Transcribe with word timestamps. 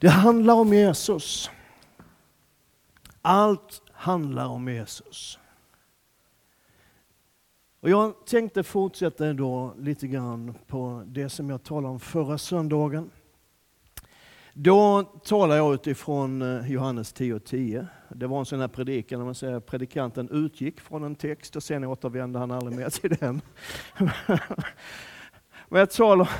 Det 0.00 0.08
handlar 0.08 0.54
om 0.54 0.72
Jesus. 0.72 1.50
Allt 3.22 3.82
handlar 3.92 4.46
om 4.46 4.68
Jesus. 4.68 5.38
Och 7.80 7.90
jag 7.90 8.26
tänkte 8.26 8.62
fortsätta 8.62 9.32
då 9.32 9.74
lite 9.78 10.06
grann 10.06 10.54
på 10.66 11.02
det 11.06 11.28
som 11.28 11.50
jag 11.50 11.62
talade 11.62 11.92
om 11.92 12.00
förra 12.00 12.38
söndagen. 12.38 13.10
Då 14.52 15.02
talade 15.02 15.56
jag 15.56 15.74
utifrån 15.74 16.42
eh, 16.42 16.70
Johannes 16.70 17.14
10.10. 17.14 17.38
10. 17.38 17.86
Det 18.08 18.26
var 18.26 18.38
en 18.38 18.46
sån 18.46 18.60
här 18.60 18.68
predikan, 18.68 19.24
man 19.24 19.34
säger 19.34 19.60
predikanten 19.60 20.28
utgick 20.28 20.80
från 20.80 21.04
en 21.04 21.14
text 21.14 21.56
och 21.56 21.62
sen 21.62 21.84
återvände 21.84 22.38
han 22.38 22.50
aldrig 22.50 22.78
mer 22.78 22.90
till 22.90 23.16
den. 23.20 23.40
Men 25.68 25.78
jag 25.78 25.90
talade 25.90 26.30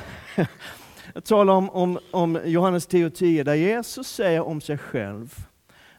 jag 1.13 1.23
talar 1.23 1.53
om, 1.53 1.69
om, 1.69 1.99
om 2.11 2.39
Johannes 2.45 2.89
10.10 2.89 3.09
10, 3.09 3.43
där 3.43 3.55
Jesus 3.55 4.07
säger 4.07 4.41
om 4.41 4.61
sig 4.61 4.77
själv 4.77 5.47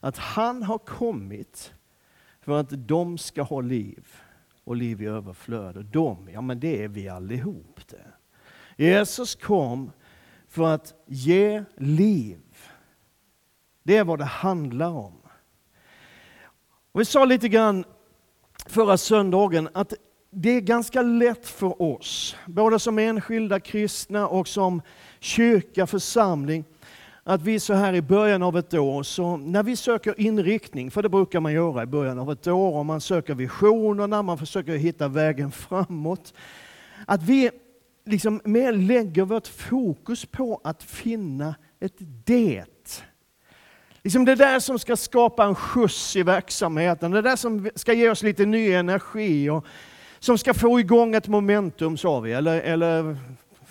att 0.00 0.18
han 0.18 0.62
har 0.62 0.78
kommit 0.78 1.72
för 2.40 2.60
att 2.60 2.88
de 2.88 3.18
ska 3.18 3.42
ha 3.42 3.60
liv 3.60 4.06
och 4.64 4.76
liv 4.76 5.02
i 5.02 5.06
överflöd. 5.06 5.76
Och 5.76 5.84
de, 5.84 6.28
ja 6.32 6.40
men 6.40 6.60
det 6.60 6.84
är 6.84 6.88
vi 6.88 7.08
allihop 7.08 7.80
det. 7.88 8.12
Jesus 8.84 9.34
kom 9.34 9.90
för 10.48 10.74
att 10.74 10.94
ge 11.06 11.64
liv. 11.76 12.40
Det 13.82 13.96
är 13.96 14.04
vad 14.04 14.18
det 14.18 14.24
handlar 14.24 14.90
om. 14.90 15.14
Och 16.92 17.00
vi 17.00 17.04
sa 17.04 17.24
lite 17.24 17.48
grann 17.48 17.84
förra 18.66 18.98
söndagen 18.98 19.68
att 19.72 19.94
det 20.30 20.50
är 20.50 20.60
ganska 20.60 21.02
lätt 21.02 21.46
för 21.46 21.82
oss, 21.82 22.36
både 22.46 22.78
som 22.78 22.98
enskilda 22.98 23.60
kristna 23.60 24.28
och 24.28 24.48
som 24.48 24.82
kyrka, 25.20 25.86
församling, 25.86 26.64
att 27.24 27.42
vi 27.42 27.60
så 27.60 27.74
här 27.74 27.94
i 27.94 28.02
början 28.02 28.42
av 28.42 28.58
ett 28.58 28.74
år, 28.74 29.02
så 29.02 29.36
när 29.36 29.62
vi 29.62 29.76
söker 29.76 30.20
inriktning, 30.20 30.90
för 30.90 31.02
det 31.02 31.08
brukar 31.08 31.40
man 31.40 31.52
göra 31.52 31.82
i 31.82 31.86
början 31.86 32.18
av 32.18 32.32
ett 32.32 32.46
år, 32.46 32.76
och 32.76 32.86
man 32.86 33.00
söker 33.00 33.34
visionerna, 33.34 34.22
man 34.22 34.38
försöker 34.38 34.76
hitta 34.76 35.08
vägen 35.08 35.50
framåt, 35.50 36.34
att 37.06 37.22
vi 37.22 37.50
liksom 38.04 38.40
mer 38.44 38.72
lägger 38.72 39.24
vårt 39.24 39.46
fokus 39.46 40.26
på 40.26 40.60
att 40.64 40.82
finna 40.82 41.54
ett 41.80 41.96
det. 42.24 43.04
Liksom 44.02 44.24
det 44.24 44.34
där 44.34 44.60
som 44.60 44.78
ska 44.78 44.96
skapa 44.96 45.44
en 45.44 45.54
skjuts 45.54 46.16
i 46.16 46.22
verksamheten, 46.22 47.10
det 47.10 47.22
där 47.22 47.36
som 47.36 47.70
ska 47.74 47.92
ge 47.92 48.10
oss 48.10 48.22
lite 48.22 48.46
ny 48.46 48.72
energi 48.72 49.50
och 49.50 49.66
som 50.18 50.38
ska 50.38 50.54
få 50.54 50.80
igång 50.80 51.14
ett 51.14 51.28
momentum, 51.28 51.96
sa 51.96 52.20
vi, 52.20 52.32
eller, 52.32 52.60
eller 52.60 53.16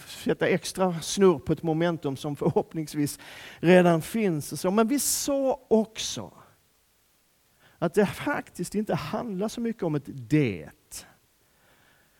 sätta 0.05 0.47
extra 0.47 1.01
snurr 1.01 1.39
på 1.39 1.53
ett 1.53 1.63
momentum 1.63 2.17
som 2.17 2.35
förhoppningsvis 2.35 3.19
redan 3.59 4.01
finns. 4.01 4.61
så. 4.61 4.71
Men 4.71 4.87
vi 4.87 4.99
sa 4.99 5.59
också 5.67 6.31
att 7.79 7.93
det 7.93 8.05
faktiskt 8.05 8.75
inte 8.75 8.95
handlar 8.95 9.47
så 9.47 9.61
mycket 9.61 9.83
om 9.83 9.95
ett 9.95 10.05
det. 10.07 10.69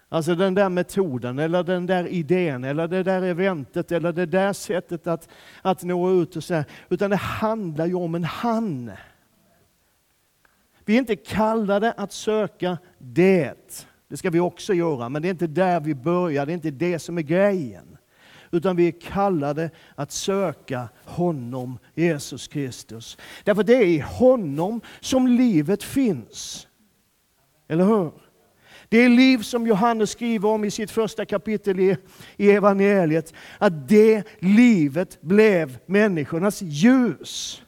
Alltså 0.10 0.36
den 0.36 0.54
där 0.54 0.70
metoden, 0.70 1.40
eller 1.40 1.64
den 1.64 1.86
där 1.86 2.08
idén, 2.08 2.64
eller 2.64 2.88
det 2.88 3.04
där 3.04 3.22
eventet, 3.22 3.92
eller 3.92 4.14
det 4.14 4.26
där 4.26 4.54
sättet 4.54 5.08
att, 5.08 5.30
att 5.62 5.84
nå 5.84 6.12
ut. 6.22 6.36
och 6.36 6.44
så 6.44 6.64
Utan 6.90 7.10
det 7.10 7.16
handlar 7.16 7.86
ju 7.86 7.94
om 7.94 8.16
en 8.16 8.24
han. 8.24 8.92
Vi 10.86 10.94
är 10.94 11.00
inte 11.00 11.16
kallade 11.16 11.92
att 11.92 12.12
söka 12.12 12.78
det. 12.98 13.88
Det 14.08 14.18
ska 14.18 14.30
vi 14.30 14.40
också 14.40 14.74
göra, 14.74 15.10
men 15.10 15.22
det 15.22 15.28
är 15.28 15.30
inte 15.30 15.48
där 15.48 15.80
vi 15.80 15.96
börjar, 15.96 16.46
det 16.46 16.52
är 16.52 16.54
inte 16.54 16.72
det 16.72 17.00
som 17.00 17.18
är 17.18 17.22
grejen. 17.22 17.98
Utan 18.52 18.76
vi 18.76 18.88
är 18.88 19.02
kallade 19.02 19.70
att 19.96 20.12
söka 20.12 20.90
honom, 21.06 21.80
Jesus 21.96 22.48
Kristus. 22.48 23.18
Därför 23.44 23.64
det 23.64 23.76
är 23.76 23.86
i 23.86 24.00
honom 24.00 24.82
som 25.00 25.28
livet 25.28 25.84
finns. 25.84 26.68
Eller 27.68 27.86
hur? 27.86 28.12
Det 28.90 28.98
är 28.98 29.10
liv 29.10 29.38
som 29.38 29.68
Johannes 29.68 30.12
skriver 30.12 30.50
om 30.50 30.64
i 30.64 30.72
sitt 30.72 30.92
första 30.92 31.26
kapitel 31.26 31.80
i, 31.80 31.98
i 32.38 32.52
evangeliet, 32.52 33.34
att 33.58 33.88
det 33.88 34.24
livet 34.40 35.22
blev 35.22 35.78
människornas 35.86 36.62
ljus. 36.62 37.64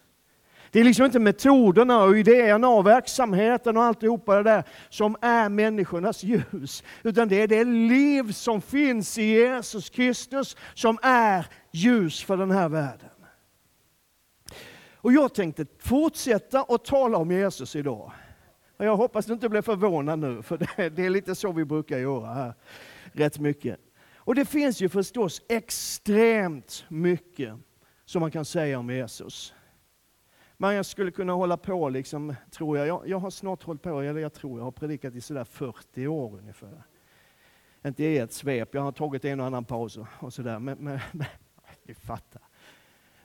Det 0.71 0.79
är 0.79 0.83
liksom 0.83 1.05
inte 1.05 1.19
metoderna 1.19 2.03
och 2.03 2.17
idéerna 2.17 2.69
och 2.69 2.87
verksamheten 2.87 3.77
och 3.77 3.83
alltihopa 3.83 4.35
det 4.35 4.43
där 4.43 4.63
som 4.89 5.15
är 5.21 5.49
människornas 5.49 6.23
ljus. 6.23 6.83
Utan 7.03 7.27
det 7.27 7.41
är 7.41 7.47
det 7.47 7.63
liv 7.63 8.31
som 8.31 8.61
finns 8.61 9.17
i 9.17 9.23
Jesus 9.23 9.89
Kristus 9.89 10.57
som 10.73 10.97
är 11.01 11.47
ljus 11.71 12.23
för 12.23 12.37
den 12.37 12.51
här 12.51 12.69
världen. 12.69 13.09
Och 15.01 15.13
jag 15.13 15.33
tänkte 15.33 15.65
fortsätta 15.79 16.61
att 16.61 16.85
tala 16.85 17.17
om 17.17 17.31
Jesus 17.31 17.75
idag. 17.75 18.11
Jag 18.77 18.97
hoppas 18.97 19.25
du 19.25 19.33
inte 19.33 19.49
blir 19.49 19.61
förvånad 19.61 20.19
nu, 20.19 20.41
för 20.41 20.57
det 20.89 21.05
är 21.05 21.09
lite 21.09 21.35
så 21.35 21.51
vi 21.51 21.65
brukar 21.65 21.97
göra 21.97 22.33
här. 22.33 22.53
Rätt 23.13 23.39
mycket. 23.39 23.79
Och 24.15 24.35
det 24.35 24.45
finns 24.45 24.81
ju 24.81 24.89
förstås 24.89 25.41
extremt 25.49 26.85
mycket 26.87 27.53
som 28.05 28.19
man 28.19 28.31
kan 28.31 28.45
säga 28.45 28.79
om 28.79 28.89
Jesus. 28.89 29.53
Men 30.61 30.75
jag 30.75 30.85
skulle 30.85 31.11
kunna 31.11 31.33
hålla 31.33 31.57
på, 31.57 31.89
liksom, 31.89 32.35
tror 32.51 32.77
jag. 32.77 32.87
jag. 32.87 33.07
Jag 33.07 33.19
har 33.19 33.29
snart 33.29 33.63
hållit 33.63 33.81
på, 33.81 34.01
eller 34.01 34.21
jag 34.21 34.33
tror 34.33 34.59
jag 34.59 34.63
har 34.63 34.71
predikat 34.71 35.15
i 35.15 35.21
sådär 35.21 35.43
40 35.43 36.07
år 36.07 36.37
ungefär. 36.37 36.83
Inte 37.85 38.03
i 38.03 38.17
ett 38.17 38.33
svep, 38.33 38.73
jag 38.73 38.81
har 38.81 38.91
tagit 38.91 39.25
en 39.25 39.39
och 39.39 39.45
annan 39.45 39.65
paus 39.65 39.99
och 40.19 40.33
sådär. 40.33 40.59
Men, 40.59 40.77
men, 40.77 40.99
men 41.11 41.27
ni 41.83 41.93
fattar. 41.93 42.41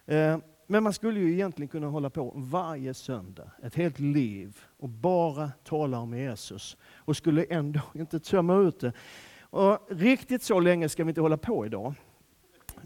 Eh, 0.06 0.38
men 0.66 0.82
man 0.82 0.92
skulle 0.92 1.20
ju 1.20 1.32
egentligen 1.32 1.68
kunna 1.68 1.86
hålla 1.86 2.10
på 2.10 2.32
varje 2.36 2.94
söndag, 2.94 3.50
ett 3.62 3.74
helt 3.74 3.98
liv, 3.98 4.58
och 4.78 4.88
bara 4.88 5.50
tala 5.64 5.98
om 5.98 6.14
Jesus. 6.14 6.76
Och 6.94 7.16
skulle 7.16 7.44
ändå 7.44 7.80
inte 7.94 8.20
tömma 8.20 8.56
ut 8.56 8.80
det. 8.80 8.92
Och 9.40 9.78
riktigt 9.90 10.42
så 10.42 10.60
länge 10.60 10.88
ska 10.88 11.04
vi 11.04 11.08
inte 11.08 11.20
hålla 11.20 11.36
på 11.36 11.66
idag. 11.66 11.94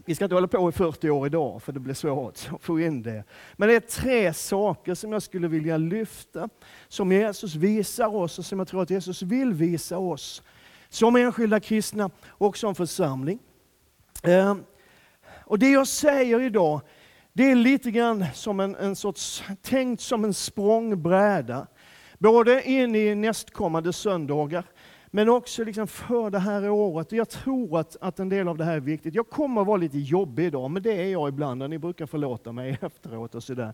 Vi 0.05 0.15
ska 0.15 0.25
inte 0.25 0.35
hålla 0.35 0.47
på 0.47 0.69
i 0.69 0.71
40 0.71 1.09
år 1.09 1.27
idag, 1.27 1.63
för 1.63 1.71
det 1.71 1.79
blir 1.79 1.93
svårt 1.93 2.49
att 2.53 2.63
få 2.63 2.79
in 2.79 3.03
det. 3.03 3.23
Men 3.57 3.69
det 3.69 3.75
är 3.75 3.79
tre 3.79 4.33
saker 4.33 4.95
som 4.95 5.11
jag 5.11 5.23
skulle 5.23 5.47
vilja 5.47 5.77
lyfta, 5.77 6.49
som 6.87 7.11
Jesus 7.11 7.55
visar 7.55 8.15
oss 8.15 8.39
och 8.39 8.45
som 8.45 8.59
jag 8.59 8.67
tror 8.67 8.81
att 8.81 8.89
Jesus 8.89 9.21
vill 9.21 9.53
visa 9.53 9.97
oss, 9.97 10.43
som 10.89 11.15
enskilda 11.15 11.59
kristna 11.59 12.09
och 12.27 12.57
som 12.57 12.75
församling. 12.75 13.39
Ehm, 14.23 14.63
och 15.45 15.59
det 15.59 15.69
jag 15.71 15.87
säger 15.87 16.41
idag, 16.41 16.81
det 17.33 17.51
är 17.51 17.55
lite 17.55 17.91
grann 17.91 18.25
som 18.33 18.59
en, 18.59 18.75
en 18.75 18.95
sorts, 18.95 19.43
tänkt 19.61 20.01
som 20.01 20.25
en 20.25 20.33
språngbräda. 20.33 21.67
Både 22.17 22.69
in 22.69 22.95
i 22.95 23.15
nästkommande 23.15 23.93
söndagar, 23.93 24.63
men 25.11 25.29
också 25.29 25.63
liksom 25.63 25.87
för 25.87 26.29
det 26.29 26.39
här 26.39 26.69
året. 26.69 27.11
Jag 27.11 27.29
tror 27.29 27.79
att, 27.79 27.97
att 28.01 28.19
en 28.19 28.29
del 28.29 28.47
av 28.47 28.57
det 28.57 28.63
här 28.63 28.75
är 28.75 28.79
viktigt. 28.79 29.15
Jag 29.15 29.29
kommer 29.29 29.61
att 29.61 29.67
vara 29.67 29.77
lite 29.77 29.97
jobbig 29.97 30.45
idag, 30.45 30.71
men 30.71 30.83
det 30.83 30.93
är 30.93 31.11
jag 31.11 31.29
ibland. 31.29 31.69
Ni 31.69 31.77
brukar 31.77 32.05
förlåta 32.05 32.51
mig 32.51 32.77
efteråt 32.81 33.35
och 33.35 33.43
sådär. 33.43 33.73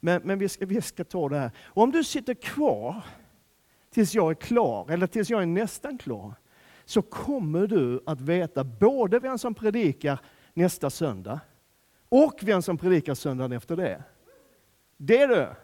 Men, 0.00 0.22
men 0.24 0.38
vi, 0.38 0.48
ska, 0.48 0.66
vi 0.66 0.82
ska 0.82 1.04
ta 1.04 1.28
det 1.28 1.38
här. 1.38 1.50
Och 1.64 1.82
om 1.82 1.90
du 1.90 2.04
sitter 2.04 2.34
kvar 2.34 3.04
tills 3.90 4.14
jag 4.14 4.30
är 4.30 4.34
klar, 4.34 4.90
eller 4.90 5.06
tills 5.06 5.30
jag 5.30 5.42
är 5.42 5.46
nästan 5.46 5.98
klar, 5.98 6.34
så 6.84 7.02
kommer 7.02 7.66
du 7.66 8.02
att 8.06 8.20
veta 8.20 8.64
både 8.64 9.18
vem 9.18 9.38
som 9.38 9.54
predikar 9.54 10.20
nästa 10.54 10.90
söndag, 10.90 11.40
och 12.08 12.40
vem 12.42 12.62
som 12.62 12.78
predikar 12.78 13.14
söndagen 13.14 13.52
efter 13.52 13.76
det. 13.76 14.02
Det 14.96 15.22
är 15.22 15.28
det. 15.28 15.56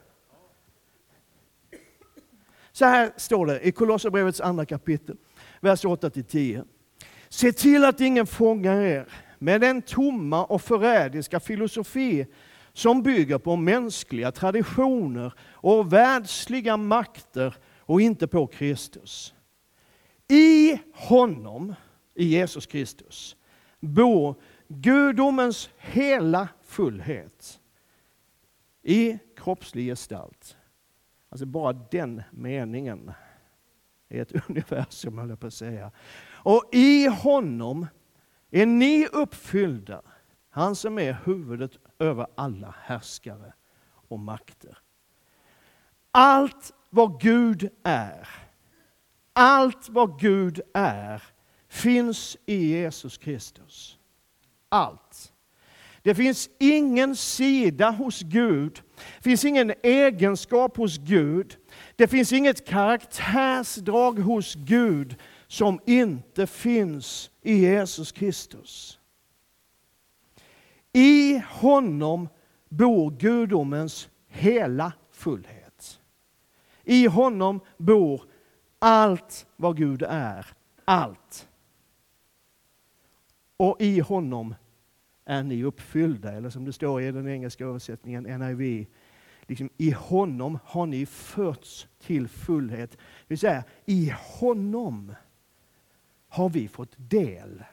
Så 2.77 2.85
här 2.85 3.13
står 3.17 3.47
det 3.47 3.67
i 3.67 3.73
Kolosserbrevets 3.73 4.41
andra 4.41 4.67
kapitel, 4.67 5.17
vers 5.61 5.85
8-10. 5.85 6.65
Se 7.29 7.53
till 7.53 7.85
att 7.85 8.01
ingen 8.01 8.27
fångar 8.27 8.81
er 8.81 9.09
med 9.39 9.61
den 9.61 9.83
tomma 9.83 10.45
och 10.45 10.63
förrädiska 10.63 11.41
filosofi 11.41 12.27
som 12.73 13.03
bygger 13.03 13.39
på 13.39 13.57
mänskliga 13.57 14.33
traditioner 14.33 15.33
och 15.41 15.93
världsliga 15.93 16.77
makter 16.77 17.55
och 17.79 18.01
inte 18.01 18.27
på 18.27 18.47
Kristus. 18.47 19.35
I 20.29 20.79
honom, 20.93 21.75
i 22.15 22.25
Jesus 22.25 22.67
Kristus, 22.67 23.37
bor 23.81 24.35
gudomens 24.69 25.71
hela 25.77 26.49
fullhet 26.65 27.61
i 28.83 29.19
kroppslig 29.37 29.87
gestalt. 29.87 30.57
Alltså 31.37 31.47
bara 31.47 31.73
den 31.73 32.23
meningen 32.31 33.13
är 34.09 34.23
ett 34.23 34.49
universum, 34.49 35.19
höll 35.19 35.29
jag 35.29 35.41
på 35.41 35.47
att 35.47 35.55
säga. 35.55 35.91
Och 36.29 36.65
i 36.73 37.07
honom 37.07 37.87
är 38.51 38.67
ni 38.67 39.07
uppfyllda, 39.13 40.03
han 40.51 40.77
som 40.77 40.99
är 40.99 41.13
huvudet 41.25 41.73
över 41.99 42.27
alla 42.35 42.75
härskare 42.83 43.53
och 44.09 44.19
makter. 44.19 44.79
Allt 46.11 46.73
vad 46.91 47.21
Gud 47.21 47.71
är, 47.83 48.29
allt 49.33 49.89
vad 49.89 50.21
Gud 50.21 50.61
är, 50.75 51.23
finns 51.69 52.37
i 52.47 52.57
Jesus 52.57 53.19
Kristus. 53.19 53.99
Allt. 54.69 55.33
Det 56.07 56.15
finns 56.15 56.51
ingen 56.59 57.17
sida 57.17 57.91
hos 57.91 58.23
Gud, 58.23 58.83
det 59.17 59.23
finns 59.23 59.45
ingen 59.45 59.73
egenskap 59.83 60.77
hos 60.77 60.99
Gud, 60.99 61.57
det 61.97 62.09
finns 62.09 62.33
inget 62.33 62.67
karaktärsdrag 62.67 64.19
hos 64.19 64.55
Gud 64.55 65.17
som 65.47 65.81
inte 65.87 66.47
finns 66.47 67.31
i 67.43 67.59
Jesus 67.59 68.13
Kristus. 68.13 68.99
I 70.93 71.43
honom 71.49 72.29
bor 72.69 73.11
gudomens 73.11 74.09
hela 74.29 74.93
fullhet. 75.11 76.01
I 76.85 77.07
honom 77.07 77.61
bor 77.77 78.23
allt 78.79 79.47
vad 79.57 79.77
Gud 79.77 80.03
är. 80.09 80.47
Allt. 80.85 81.49
Och 83.57 83.77
i 83.81 84.01
honom 84.01 84.55
är 85.27 85.43
ni 85.43 85.65
uppfyllda, 85.65 86.33
eller 86.33 86.51
som 86.51 86.65
det 86.65 86.73
står 86.73 87.03
i 87.03 87.13
den 87.13 87.29
engelska 87.29 87.65
översättningen, 87.65 88.23
NIV, 88.23 88.87
liksom, 89.47 89.71
i 89.77 89.91
honom 89.91 90.59
har 90.65 90.87
ni 90.87 91.07
förts 91.07 91.89
till 91.99 92.29
fullhet. 92.29 92.91
Det 92.91 92.99
vill 93.29 93.39
säga, 93.39 93.65
i 93.85 94.13
honom 94.41 95.15
har 96.29 96.49
vi 96.49 96.69
fått 96.69 96.95
del 96.97 97.65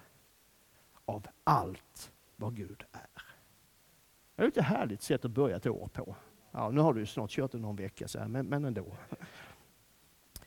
av 1.05 1.27
allt 1.43 2.11
vad 2.35 2.55
Gud 2.55 2.83
är. 2.91 3.23
Det 4.35 4.43
är 4.43 4.47
ett 4.47 4.57
härligt 4.57 5.01
sätt 5.01 5.25
att 5.25 5.31
börja 5.31 5.55
ett 5.55 5.67
år 5.67 5.89
på. 5.93 6.15
Ja, 6.51 6.69
nu 6.69 6.81
har 6.81 6.93
du 6.93 7.05
snart 7.05 7.31
kört 7.31 7.51
det 7.51 7.57
någon 7.57 7.75
vecka, 7.75 8.07
så 8.07 8.19
här, 8.19 8.27
men, 8.27 8.45
men 8.45 8.65
ändå. 8.65 8.85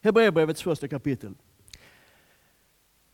Hebreerbrevets 0.00 0.62
första 0.62 0.88
kapitel. 0.88 1.34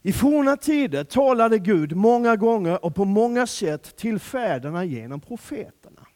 I 0.03 0.13
forna 0.13 0.57
tider 0.57 1.05
talade 1.05 1.59
Gud 1.59 1.97
många 1.97 2.37
gånger 2.37 2.85
och 2.85 2.95
på 2.95 3.05
många 3.05 3.47
sätt 3.47 3.97
till 3.97 4.19
fäderna 4.19 4.85
genom 4.85 5.21
profeterna. 5.21 6.07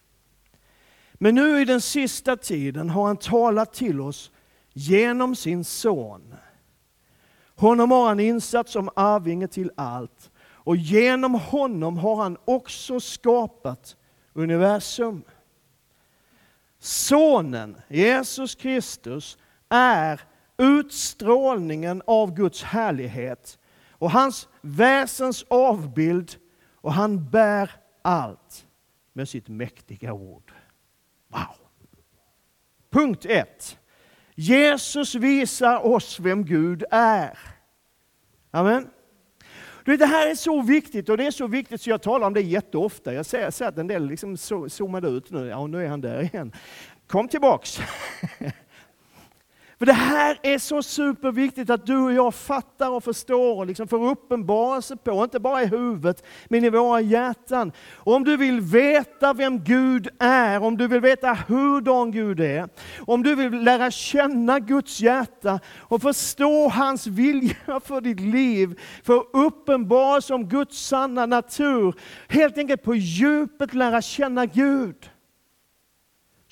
Men 1.14 1.34
nu 1.34 1.60
i 1.60 1.64
den 1.64 1.80
sista 1.80 2.36
tiden 2.36 2.90
har 2.90 3.06
han 3.06 3.16
talat 3.16 3.72
till 3.72 4.00
oss 4.00 4.30
genom 4.72 5.36
sin 5.36 5.64
son. 5.64 6.34
Honom 7.54 7.90
har 7.90 8.08
han 8.08 8.20
insatt 8.20 8.68
som 8.68 8.90
arvinge 8.96 9.48
till 9.48 9.70
allt 9.74 10.30
och 10.38 10.76
genom 10.76 11.34
honom 11.34 11.98
har 11.98 12.16
han 12.16 12.36
också 12.44 13.00
skapat 13.00 13.96
universum. 14.32 15.22
Sonen, 16.78 17.76
Jesus 17.88 18.54
Kristus, 18.54 19.38
är 19.68 20.20
utstrålningen 20.58 22.02
av 22.06 22.34
Guds 22.34 22.62
härlighet 22.62 23.58
och 23.98 24.10
hans 24.10 24.48
väsens 24.60 25.44
avbild 25.48 26.36
och 26.74 26.92
han 26.92 27.30
bär 27.30 27.70
allt 28.02 28.66
med 29.12 29.28
sitt 29.28 29.48
mäktiga 29.48 30.12
ord. 30.12 30.52
Wow! 31.28 31.56
Punkt 32.90 33.26
1. 33.28 33.78
Jesus 34.34 35.14
visar 35.14 35.86
oss 35.86 36.20
vem 36.20 36.44
Gud 36.44 36.84
är. 36.90 37.38
Amen. 38.50 38.90
Det 39.84 40.06
här 40.06 40.30
är 40.30 40.34
så 40.34 40.62
viktigt 40.62 41.08
och 41.08 41.16
det 41.16 41.26
är 41.26 41.30
så 41.30 41.46
viktigt 41.46 41.80
så 41.80 41.90
jag 41.90 42.02
talar 42.02 42.26
om 42.26 42.34
det 42.34 42.40
jätteofta. 42.40 43.14
Jag 43.14 43.26
ser, 43.26 43.50
ser 43.50 43.66
att 43.66 43.78
en 43.78 43.86
del 43.86 44.06
liksom 44.06 44.36
zoomade 44.68 45.08
ut 45.08 45.30
nu. 45.30 45.46
Ja, 45.46 45.66
nu 45.66 45.84
är 45.84 45.88
han 45.88 46.00
där 46.00 46.22
igen. 46.22 46.52
Kom 47.06 47.28
tillbaks! 47.28 47.80
För 49.78 49.86
det 49.86 49.92
här 49.92 50.38
är 50.42 50.58
så 50.58 50.82
superviktigt 50.82 51.70
att 51.70 51.86
du 51.86 51.96
och 51.98 52.12
jag 52.12 52.34
fattar 52.34 52.90
och 52.90 53.04
förstår 53.04 53.56
och 53.56 53.66
liksom 53.66 53.88
får 53.88 54.10
uppenbarelse 54.10 54.96
på, 54.96 55.24
inte 55.24 55.40
bara 55.40 55.62
i 55.62 55.66
huvudet, 55.66 56.24
men 56.48 56.64
i 56.64 56.70
våra 56.70 57.00
hjärtan. 57.00 57.72
Och 57.94 58.14
om 58.14 58.24
du 58.24 58.36
vill 58.36 58.60
veta 58.60 59.32
vem 59.32 59.64
Gud 59.64 60.08
är, 60.18 60.62
om 60.62 60.76
du 60.76 60.88
vill 60.88 61.00
veta 61.00 61.38
hurdan 61.48 62.10
Gud 62.10 62.40
är, 62.40 62.68
om 63.06 63.22
du 63.22 63.34
vill 63.34 63.62
lära 63.62 63.90
känna 63.90 64.60
Guds 64.60 65.00
hjärta 65.00 65.60
och 65.78 66.02
förstå 66.02 66.68
hans 66.68 67.06
vilja 67.06 67.80
för 67.84 68.00
ditt 68.00 68.20
liv, 68.20 68.80
för 69.02 69.24
uppenbarelse 69.32 70.34
om 70.34 70.48
Guds 70.48 70.86
sanna 70.86 71.26
natur, 71.26 71.94
helt 72.28 72.58
enkelt 72.58 72.82
på 72.82 72.94
djupet 72.94 73.74
lära 73.74 74.02
känna 74.02 74.46
Gud 74.46 75.10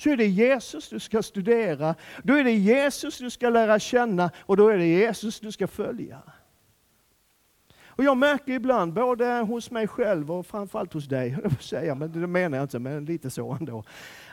så 0.04 0.10
är 0.10 0.16
det 0.16 0.26
Jesus 0.26 0.88
du 0.88 1.00
ska 1.00 1.22
studera, 1.22 1.94
då 2.22 2.34
är 2.34 2.44
det 2.44 2.52
Jesus 2.52 3.18
du 3.18 3.30
ska 3.30 3.48
lära 3.48 3.78
känna 3.78 4.30
och 4.40 4.56
då 4.56 4.68
är 4.68 4.78
det 4.78 4.86
Jesus 4.86 5.40
du 5.40 5.52
ska 5.52 5.66
följa. 5.66 6.22
Och 7.86 8.04
jag 8.04 8.16
märker 8.16 8.52
ibland, 8.52 8.92
både 8.92 9.26
hos 9.26 9.70
mig 9.70 9.88
själv 9.88 10.32
och 10.32 10.46
framförallt 10.46 10.92
hos 10.92 11.08
dig, 11.08 11.38
jag 11.42 11.62
säga, 11.62 11.94
men 11.94 12.12
det 12.12 12.26
menar 12.26 12.58
jag 12.58 12.64
inte, 12.64 12.78
men 12.78 13.04
lite 13.04 13.30
så 13.30 13.52
ändå. 13.52 13.84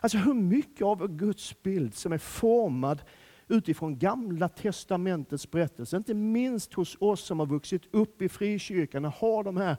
Alltså 0.01 0.17
hur 0.17 0.33
mycket 0.33 0.81
av 0.81 1.07
Guds 1.07 1.63
bild 1.63 1.95
som 1.95 2.13
är 2.13 2.17
formad 2.17 3.01
utifrån 3.47 3.99
Gamla 3.99 4.49
Testamentets 4.49 5.51
berättelse, 5.51 5.97
inte 5.97 6.13
minst 6.13 6.73
hos 6.73 6.97
oss 6.99 7.21
som 7.21 7.39
har 7.39 7.45
vuxit 7.45 7.83
upp 7.91 8.21
i 8.21 8.29
frikyrkan 8.29 9.05
och 9.05 9.13
har 9.13 9.43
de 9.43 9.57
här 9.57 9.77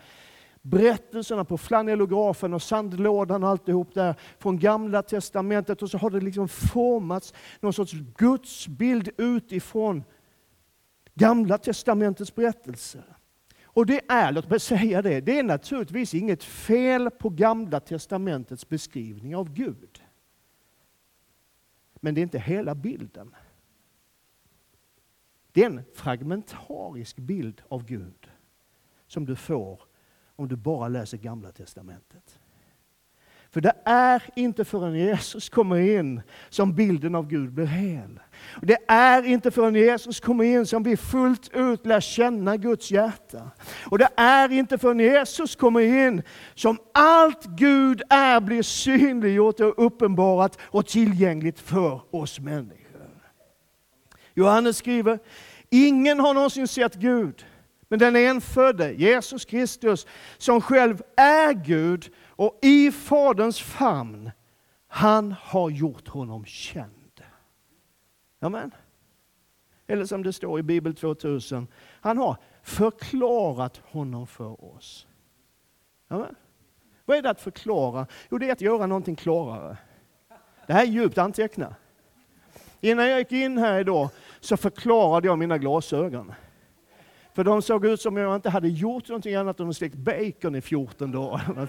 berättelserna 0.62 1.44
på 1.44 1.58
flanellografen 1.58 2.54
och 2.54 2.62
sandlådan 2.62 3.44
och 3.44 3.50
alltihop 3.50 3.94
där 3.94 4.14
från 4.38 4.58
Gamla 4.58 5.02
Testamentet 5.02 5.82
och 5.82 5.90
så 5.90 5.98
har 5.98 6.10
det 6.10 6.20
liksom 6.20 6.48
formats 6.48 7.34
någon 7.60 7.72
sorts 7.72 7.92
gudsbild 7.92 9.10
utifrån 9.16 10.04
Gamla 11.14 11.58
Testamentets 11.58 12.34
berättelser. 12.34 13.16
Och 13.64 13.86
det 13.86 14.00
är, 14.08 14.32
låt 14.32 14.50
mig 14.50 14.60
säga 14.60 15.02
det, 15.02 15.20
det 15.20 15.38
är 15.38 15.42
naturligtvis 15.42 16.14
inget 16.14 16.44
fel 16.44 17.10
på 17.10 17.30
Gamla 17.30 17.80
Testamentets 17.80 18.68
beskrivning 18.68 19.36
av 19.36 19.52
Gud. 19.52 20.02
Men 21.94 22.14
det 22.14 22.20
är 22.20 22.22
inte 22.22 22.38
hela 22.38 22.74
bilden. 22.74 23.34
Det 25.52 25.62
är 25.62 25.66
en 25.66 25.84
fragmentarisk 25.94 27.16
bild 27.16 27.62
av 27.68 27.84
Gud 27.84 28.30
som 29.06 29.24
du 29.24 29.36
får 29.36 29.80
om 30.36 30.48
du 30.48 30.56
bara 30.56 30.88
läser 30.88 31.18
Gamla 31.18 31.52
Testamentet. 31.52 32.38
För 33.52 33.60
det 33.60 33.72
är 33.84 34.22
inte 34.36 34.64
förrän 34.64 34.94
Jesus 34.94 35.48
kommer 35.48 35.76
in 35.76 36.22
som 36.48 36.74
bilden 36.74 37.14
av 37.14 37.28
Gud 37.28 37.52
blir 37.52 37.66
hel. 37.66 38.20
Det 38.62 38.78
är 38.88 39.22
inte 39.22 39.50
förrän 39.50 39.74
Jesus 39.74 40.20
kommer 40.20 40.44
in 40.44 40.66
som 40.66 40.82
vi 40.82 40.96
fullt 40.96 41.50
ut 41.54 41.86
lär 41.86 42.00
känna 42.00 42.56
Guds 42.56 42.90
hjärta. 42.90 43.50
Och 43.90 43.98
det 43.98 44.08
är 44.16 44.52
inte 44.52 44.78
förrän 44.78 44.98
Jesus 44.98 45.56
kommer 45.56 45.80
in 45.80 46.22
som 46.54 46.78
allt 46.94 47.44
Gud 47.44 48.02
är 48.10 48.40
blir 48.40 48.62
synliggjort 48.62 49.60
och 49.60 49.86
uppenbarat 49.86 50.58
och 50.62 50.86
tillgängligt 50.86 51.60
för 51.60 52.00
oss 52.10 52.40
människor. 52.40 52.82
Johannes 54.34 54.76
skriver, 54.76 55.18
ingen 55.70 56.20
har 56.20 56.34
någonsin 56.34 56.68
sett 56.68 56.94
Gud. 56.94 57.44
Men 57.92 57.98
den 57.98 58.16
enfödde, 58.16 58.92
Jesus 58.92 59.44
Kristus, 59.44 60.06
som 60.38 60.60
själv 60.60 61.02
är 61.16 61.52
Gud 61.52 62.10
och 62.28 62.58
i 62.62 62.92
Faderns 62.92 63.60
famn, 63.60 64.30
han 64.86 65.34
har 65.40 65.70
gjort 65.70 66.08
honom 66.08 66.44
känd. 66.44 67.22
Amen. 68.40 68.70
Eller 69.86 70.04
som 70.04 70.22
det 70.22 70.32
står 70.32 70.58
i 70.58 70.62
Bibel 70.62 70.94
2000, 70.94 71.66
han 72.00 72.18
har 72.18 72.36
förklarat 72.62 73.76
honom 73.76 74.26
för 74.26 74.74
oss. 74.74 75.06
Amen. 76.08 76.34
Vad 77.04 77.16
är 77.16 77.22
det 77.22 77.30
att 77.30 77.40
förklara? 77.40 78.06
Jo, 78.30 78.38
det 78.38 78.48
är 78.48 78.52
att 78.52 78.60
göra 78.60 78.86
någonting 78.86 79.16
klarare. 79.16 79.76
Det 80.66 80.72
här 80.72 80.82
är 80.82 80.86
djupt 80.86 81.18
anteckna. 81.18 81.74
Innan 82.80 83.08
jag 83.08 83.18
gick 83.18 83.32
in 83.32 83.58
här 83.58 83.80
idag 83.80 84.08
så 84.40 84.56
förklarade 84.56 85.26
jag 85.26 85.38
mina 85.38 85.58
glasögon. 85.58 86.32
För 87.34 87.44
de 87.44 87.62
såg 87.62 87.86
ut 87.86 88.00
som 88.00 88.14
om 88.16 88.22
jag 88.22 88.34
inte 88.34 88.50
hade 88.50 88.68
gjort 88.68 89.08
någonting 89.08 89.34
annat 89.34 89.60
än 89.60 89.68
att 89.68 89.76
stekt 89.76 89.94
bacon 89.94 90.54
i 90.54 90.60
14 90.60 91.12
dagar. 91.12 91.68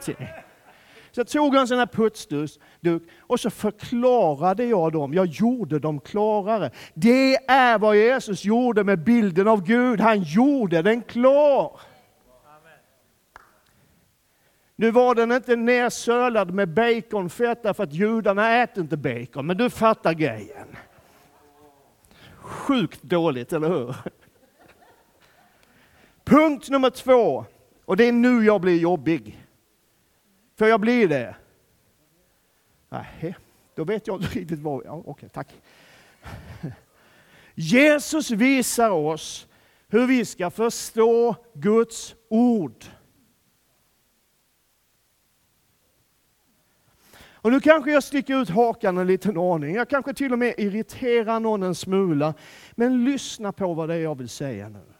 Så 1.11 1.19
jag 1.19 1.27
tog 1.27 1.55
en 1.55 1.67
sån 1.67 1.77
här 1.77 1.85
putsduk 1.85 3.03
och 3.19 3.39
så 3.39 3.49
förklarade 3.49 4.65
jag 4.65 4.91
dem. 4.91 5.13
Jag 5.13 5.25
gjorde 5.25 5.79
dem 5.79 5.99
klarare. 5.99 6.71
Det 6.93 7.35
är 7.35 7.79
vad 7.79 7.97
Jesus 7.97 8.45
gjorde 8.45 8.83
med 8.83 9.03
bilden 9.03 9.47
av 9.47 9.63
Gud. 9.63 9.99
Han 9.99 10.23
gjorde 10.23 10.81
den 10.81 11.01
klar. 11.01 11.79
Nu 14.75 14.91
var 14.91 15.15
den 15.15 15.31
inte 15.31 15.55
nersölad 15.55 16.53
med 16.53 16.69
baconfett 16.69 17.63
därför 17.63 17.83
att 17.83 17.93
judarna 17.93 18.63
äter 18.63 18.83
inte 18.83 18.97
bacon, 18.97 19.45
men 19.45 19.57
du 19.57 19.69
fattar 19.69 20.13
grejen. 20.13 20.67
Sjukt 22.37 23.03
dåligt, 23.03 23.53
eller 23.53 23.69
hur? 23.69 23.95
Punkt 26.23 26.69
nummer 26.69 26.89
två, 26.89 27.45
och 27.85 27.97
det 27.97 28.07
är 28.07 28.11
nu 28.11 28.45
jag 28.45 28.61
blir 28.61 28.79
jobbig. 28.79 29.45
För 30.55 30.67
jag 30.67 30.79
blir 30.79 31.07
det. 31.07 31.35
Nej, 32.89 33.35
då 33.75 33.83
vet 33.83 34.07
jag 34.07 34.21
inte 34.21 34.39
riktigt 34.39 34.59
vad... 34.59 34.85
Ja, 34.85 35.03
Okej, 35.05 35.29
tack. 35.29 35.53
Jesus 37.55 38.31
visar 38.31 38.89
oss 38.89 39.47
hur 39.87 40.07
vi 40.07 40.25
ska 40.25 40.49
förstå 40.49 41.35
Guds 41.53 42.15
ord. 42.29 42.85
Och 47.43 47.51
nu 47.51 47.59
kanske 47.59 47.91
jag 47.91 48.03
sticker 48.03 48.41
ut 48.41 48.49
hakan 48.49 48.97
en 48.97 49.07
liten 49.07 49.37
aning. 49.37 49.75
Jag 49.75 49.89
kanske 49.89 50.13
till 50.13 50.33
och 50.33 50.39
med 50.39 50.53
irriterar 50.57 51.39
någon 51.39 51.63
en 51.63 51.75
smula. 51.75 52.33
Men 52.71 53.03
lyssna 53.03 53.51
på 53.51 53.73
vad 53.73 53.89
det 53.89 53.95
är 53.95 53.99
jag 53.99 54.17
vill 54.17 54.29
säga 54.29 54.69
nu. 54.69 54.92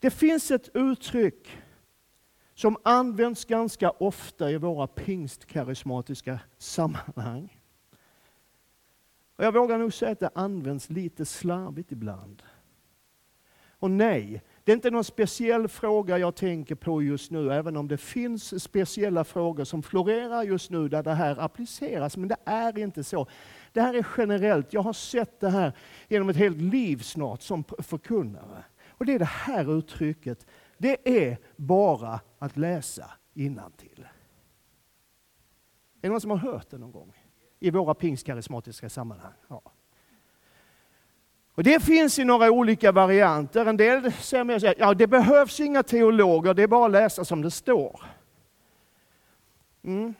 Det 0.00 0.10
finns 0.10 0.50
ett 0.50 0.68
uttryck 0.74 1.58
som 2.54 2.76
används 2.82 3.44
ganska 3.44 3.90
ofta 3.90 4.50
i 4.50 4.56
våra 4.56 4.86
pingstkarismatiska 4.86 6.40
sammanhang. 6.58 7.60
Och 9.36 9.44
jag 9.44 9.52
vågar 9.52 9.78
nog 9.78 9.92
säga 9.92 10.12
att 10.12 10.20
det 10.20 10.30
används 10.34 10.90
lite 10.90 11.24
slarvigt 11.24 11.92
ibland. 11.92 12.42
Och 13.78 13.90
nej, 13.90 14.42
det 14.64 14.72
är 14.72 14.76
inte 14.76 14.90
någon 14.90 15.04
speciell 15.04 15.68
fråga 15.68 16.18
jag 16.18 16.34
tänker 16.34 16.74
på 16.74 17.02
just 17.02 17.30
nu, 17.30 17.52
även 17.52 17.76
om 17.76 17.88
det 17.88 17.96
finns 17.96 18.62
speciella 18.62 19.24
frågor 19.24 19.64
som 19.64 19.82
florerar 19.82 20.42
just 20.42 20.70
nu 20.70 20.88
där 20.88 21.02
det 21.02 21.14
här 21.14 21.40
appliceras. 21.40 22.16
Men 22.16 22.28
det 22.28 22.36
är 22.44 22.78
inte 22.78 23.04
så. 23.04 23.26
Det 23.72 23.80
här 23.80 23.94
är 23.94 24.06
generellt. 24.16 24.72
Jag 24.72 24.82
har 24.82 24.92
sett 24.92 25.40
det 25.40 25.50
här 25.50 25.72
genom 26.08 26.28
ett 26.28 26.36
helt 26.36 26.60
liv 26.60 26.98
snart 26.98 27.42
som 27.42 27.64
förkunnare. 27.78 28.64
Och 29.00 29.06
det 29.06 29.14
är 29.14 29.18
det 29.18 29.24
här 29.24 29.78
uttrycket. 29.78 30.46
Det 30.78 31.28
är 31.28 31.38
bara 31.56 32.20
att 32.38 32.56
läsa 32.56 33.10
innantill. 33.34 34.00
Är 34.02 34.08
det 36.00 36.08
någon 36.08 36.20
som 36.20 36.30
har 36.30 36.38
hört 36.38 36.70
det 36.70 36.78
någon 36.78 36.92
gång? 36.92 37.12
I 37.60 37.70
våra 37.70 37.94
pingstkarismatiska 37.94 38.88
sammanhang? 38.88 39.32
Ja. 39.48 39.62
Och 41.54 41.62
det 41.62 41.82
finns 41.82 42.18
i 42.18 42.24
några 42.24 42.50
olika 42.50 42.92
varianter. 42.92 43.66
En 43.66 43.76
del 43.76 44.12
säger 44.12 44.70
att 44.70 44.78
ja, 44.78 44.94
det 44.94 45.06
behövs 45.06 45.60
inga 45.60 45.82
teologer, 45.82 46.54
det 46.54 46.62
är 46.62 46.66
bara 46.66 46.86
att 46.86 46.92
läsa 46.92 47.24
som 47.24 47.42
det 47.42 47.50
står. 47.50 48.04
Mm. 49.82 50.14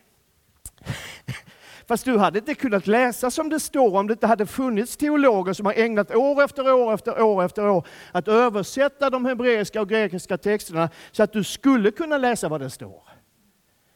Fast 1.90 2.04
du 2.04 2.18
hade 2.18 2.38
inte 2.38 2.54
kunnat 2.54 2.86
läsa 2.86 3.30
som 3.30 3.48
det 3.48 3.60
står 3.60 3.96
om 3.96 4.06
det 4.06 4.12
inte 4.12 4.26
hade 4.26 4.46
funnits 4.46 4.96
teologer 4.96 5.52
som 5.52 5.66
har 5.66 5.72
ägnat 5.72 6.14
år 6.14 6.42
efter 6.42 6.72
år 6.72 6.94
efter 6.94 7.22
år 7.22 7.44
efter 7.44 7.68
år 7.68 7.86
att 8.12 8.28
översätta 8.28 9.10
de 9.10 9.24
hebreiska 9.24 9.80
och 9.80 9.88
grekiska 9.88 10.38
texterna 10.38 10.90
så 11.12 11.22
att 11.22 11.32
du 11.32 11.44
skulle 11.44 11.90
kunna 11.90 12.18
läsa 12.18 12.48
vad 12.48 12.60
det 12.60 12.70
står. 12.70 13.02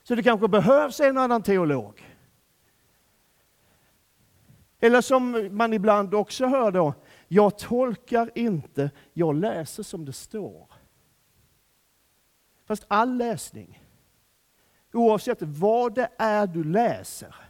Så 0.03 0.15
det 0.15 0.23
kanske 0.23 0.49
behövs 0.49 1.01
en 1.01 1.19
annan 1.19 1.43
teolog. 1.43 2.17
Eller 4.81 5.01
som 5.01 5.49
man 5.57 5.73
ibland 5.73 6.15
också 6.15 6.47
hör 6.47 6.71
då, 6.71 6.95
jag 7.29 7.59
tolkar 7.59 8.31
inte, 8.35 8.91
jag 9.13 9.35
läser 9.35 9.83
som 9.83 10.05
det 10.05 10.13
står. 10.13 10.73
Fast 12.67 12.85
all 12.89 13.17
läsning, 13.17 13.83
oavsett 14.93 15.43
vad 15.43 15.95
det 15.95 16.09
är 16.19 16.47
du 16.47 16.65
läser, 16.65 17.44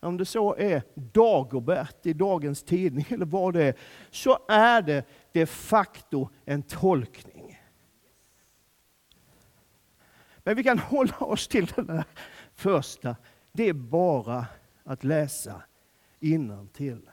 om 0.00 0.16
det 0.16 0.24
så 0.24 0.56
är 0.56 0.82
Dagobert 0.94 2.06
i 2.06 2.12
dagens 2.12 2.62
tidning 2.62 3.06
eller 3.08 3.26
vad 3.26 3.54
det 3.54 3.64
är, 3.64 3.74
så 4.10 4.38
är 4.48 4.82
det 4.82 5.04
de 5.32 5.46
facto 5.46 6.28
en 6.44 6.62
tolkning. 6.62 7.60
Men 10.44 10.56
vi 10.56 10.62
kan 10.62 10.78
hålla 10.78 11.16
oss 11.16 11.48
till 11.48 11.66
den 11.66 11.86
där 11.86 12.04
första. 12.54 13.16
Det 13.52 13.68
är 13.68 13.72
bara 13.72 14.46
att 14.84 15.04
läsa 15.04 15.62
innantill. 16.20 17.10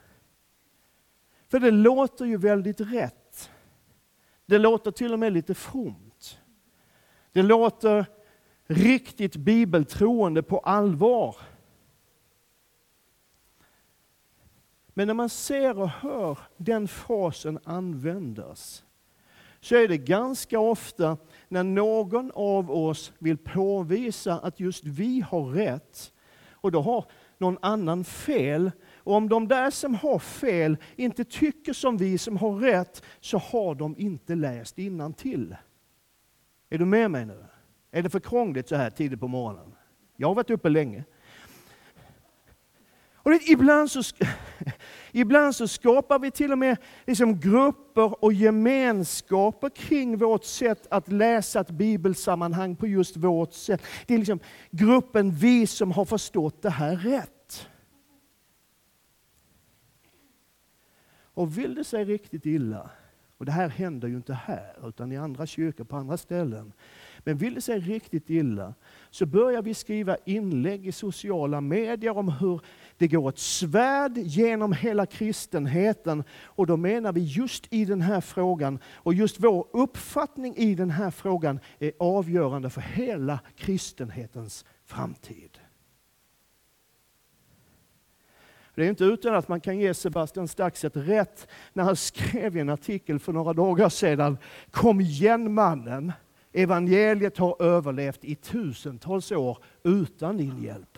För 1.47 1.59
det 1.59 1.71
låter 1.71 2.25
ju 2.25 2.37
väldigt 2.37 2.81
rätt. 2.81 3.51
Det 4.45 4.57
låter 4.57 4.91
till 4.91 5.13
och 5.13 5.19
med 5.19 5.33
lite 5.33 5.53
fromt. 5.53 6.39
Det 7.31 7.43
låter 7.43 8.05
riktigt 8.67 9.35
bibeltroende 9.35 10.43
på 10.43 10.59
allvar. 10.59 11.35
Men 14.97 15.07
när 15.07 15.13
man 15.13 15.29
ser 15.29 15.79
och 15.79 15.89
hör 15.89 16.37
den 16.57 16.87
frasen 16.87 17.59
användas 17.63 18.83
så 19.59 19.75
är 19.75 19.87
det 19.87 19.97
ganska 19.97 20.59
ofta 20.59 21.17
när 21.47 21.63
någon 21.63 22.31
av 22.35 22.71
oss 22.71 23.13
vill 23.19 23.37
påvisa 23.37 24.39
att 24.39 24.59
just 24.59 24.83
vi 24.85 25.21
har 25.21 25.45
rätt 25.45 26.13
och 26.51 26.71
då 26.71 26.81
har 26.81 27.05
någon 27.37 27.57
annan 27.61 28.03
fel. 28.03 28.71
Och 28.95 29.13
om 29.13 29.29
de 29.29 29.47
där 29.47 29.71
som 29.71 29.95
har 29.95 30.19
fel 30.19 30.77
inte 30.95 31.23
tycker 31.23 31.73
som 31.73 31.97
vi 31.97 32.17
som 32.17 32.37
har 32.37 32.55
rätt 32.59 33.03
så 33.19 33.37
har 33.37 33.75
de 33.75 33.95
inte 33.97 34.35
läst 34.35 34.75
till. 35.17 35.55
Är 36.69 36.77
du 36.77 36.85
med 36.85 37.11
mig 37.11 37.25
nu? 37.25 37.45
Är 37.91 38.03
det 38.03 38.09
för 38.09 38.19
krångligt 38.19 38.69
så 38.69 38.75
här 38.75 38.89
tidigt 38.89 39.19
på 39.19 39.27
morgonen? 39.27 39.75
Jag 40.15 40.27
har 40.27 40.35
varit 40.35 40.49
uppe 40.49 40.69
länge. 40.69 41.03
Och 43.27 43.33
det, 43.33 43.49
ibland, 43.49 43.91
så, 43.91 44.01
ibland 45.11 45.55
så 45.55 45.67
skapar 45.67 46.19
vi 46.19 46.31
till 46.31 46.51
och 46.51 46.57
med 46.57 46.77
liksom 47.07 47.39
grupper 47.39 48.23
och 48.23 48.33
gemenskaper 48.33 49.69
kring 49.69 50.17
vårt 50.17 50.43
sätt 50.43 50.87
att 50.89 51.11
läsa 51.11 51.59
ett 51.59 51.69
bibelsammanhang 51.69 52.75
på 52.75 52.87
just 52.87 53.17
vårt 53.17 53.53
sätt. 53.53 53.81
Det 54.05 54.13
är 54.13 54.17
liksom 54.17 54.39
gruppen 54.71 55.31
vi 55.31 55.67
som 55.67 55.91
har 55.91 56.05
förstått 56.05 56.61
det 56.61 56.69
här 56.69 56.95
rätt. 56.95 57.69
Och 61.19 61.57
vill 61.57 61.75
det 61.75 61.83
sig 61.83 62.05
riktigt 62.05 62.45
illa, 62.45 62.89
och 63.37 63.45
det 63.45 63.51
här 63.51 63.69
händer 63.69 64.07
ju 64.07 64.15
inte 64.15 64.33
här, 64.33 64.87
utan 64.87 65.11
i 65.11 65.17
andra 65.17 65.45
kyrkor 65.45 65.83
på 65.83 65.95
andra 65.95 66.17
ställen. 66.17 66.73
Men 67.27 67.37
vill 67.37 67.53
det 67.53 67.61
sig 67.61 67.79
riktigt 67.79 68.29
illa 68.29 68.73
så 69.09 69.25
börjar 69.25 69.61
vi 69.61 69.73
skriva 69.73 70.17
inlägg 70.25 70.87
i 70.87 70.91
sociala 70.91 71.61
medier 71.61 72.17
om 72.17 72.29
hur 72.29 72.61
det 72.97 73.07
går 73.07 73.29
ett 73.29 73.39
svärd 73.39 74.17
genom 74.17 74.73
hela 74.73 75.05
kristenheten. 75.05 76.23
Och 76.43 76.67
då 76.67 76.77
menar 76.77 77.13
vi 77.13 77.21
just 77.21 77.73
i 77.73 77.85
den 77.85 78.01
här 78.01 78.21
frågan, 78.21 78.79
och 78.93 79.13
just 79.13 79.39
vår 79.39 79.67
uppfattning 79.73 80.55
i 80.55 80.75
den 80.75 80.89
här 80.89 81.11
frågan 81.11 81.59
är 81.79 81.91
avgörande 81.99 82.69
för 82.69 82.81
hela 82.81 83.39
kristenhetens 83.55 84.65
framtid. 84.85 85.59
Det 88.75 88.85
är 88.85 88.89
inte 88.89 89.03
utan 89.03 89.35
att 89.35 89.47
man 89.47 89.61
kan 89.61 89.79
ge 89.79 89.93
Sebastian 89.93 90.47
Staxet 90.47 90.95
rätt 90.95 91.47
när 91.73 91.83
han 91.83 91.95
skrev 91.95 92.57
i 92.57 92.59
en 92.59 92.69
artikel 92.69 93.19
för 93.19 93.33
några 93.33 93.53
dagar 93.53 93.89
sedan, 93.89 94.37
Kom 94.71 95.01
igen 95.01 95.53
mannen! 95.53 96.11
Evangeliet 96.53 97.37
har 97.37 97.61
överlevt 97.61 98.23
i 98.23 98.35
tusentals 98.35 99.31
år 99.31 99.57
utan 99.83 100.37
din 100.37 100.63
hjälp. 100.63 100.97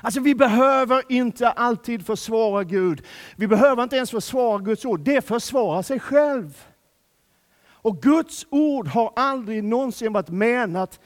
Alltså 0.00 0.20
vi 0.20 0.34
behöver 0.34 1.02
inte 1.08 1.50
alltid 1.50 2.06
försvara 2.06 2.64
Gud. 2.64 3.06
Vi 3.36 3.46
behöver 3.46 3.82
inte 3.82 3.96
ens 3.96 4.10
försvara 4.10 4.58
Guds 4.58 4.84
ord. 4.84 5.00
Det 5.00 5.26
försvarar 5.26 5.82
sig 5.82 6.00
själv. 6.00 6.66
Och 7.66 8.02
Guds 8.02 8.46
ord 8.50 8.88
har 8.88 9.12
aldrig 9.16 9.64
någonsin 9.64 10.12
varit 10.12 10.28
menat 10.28 11.00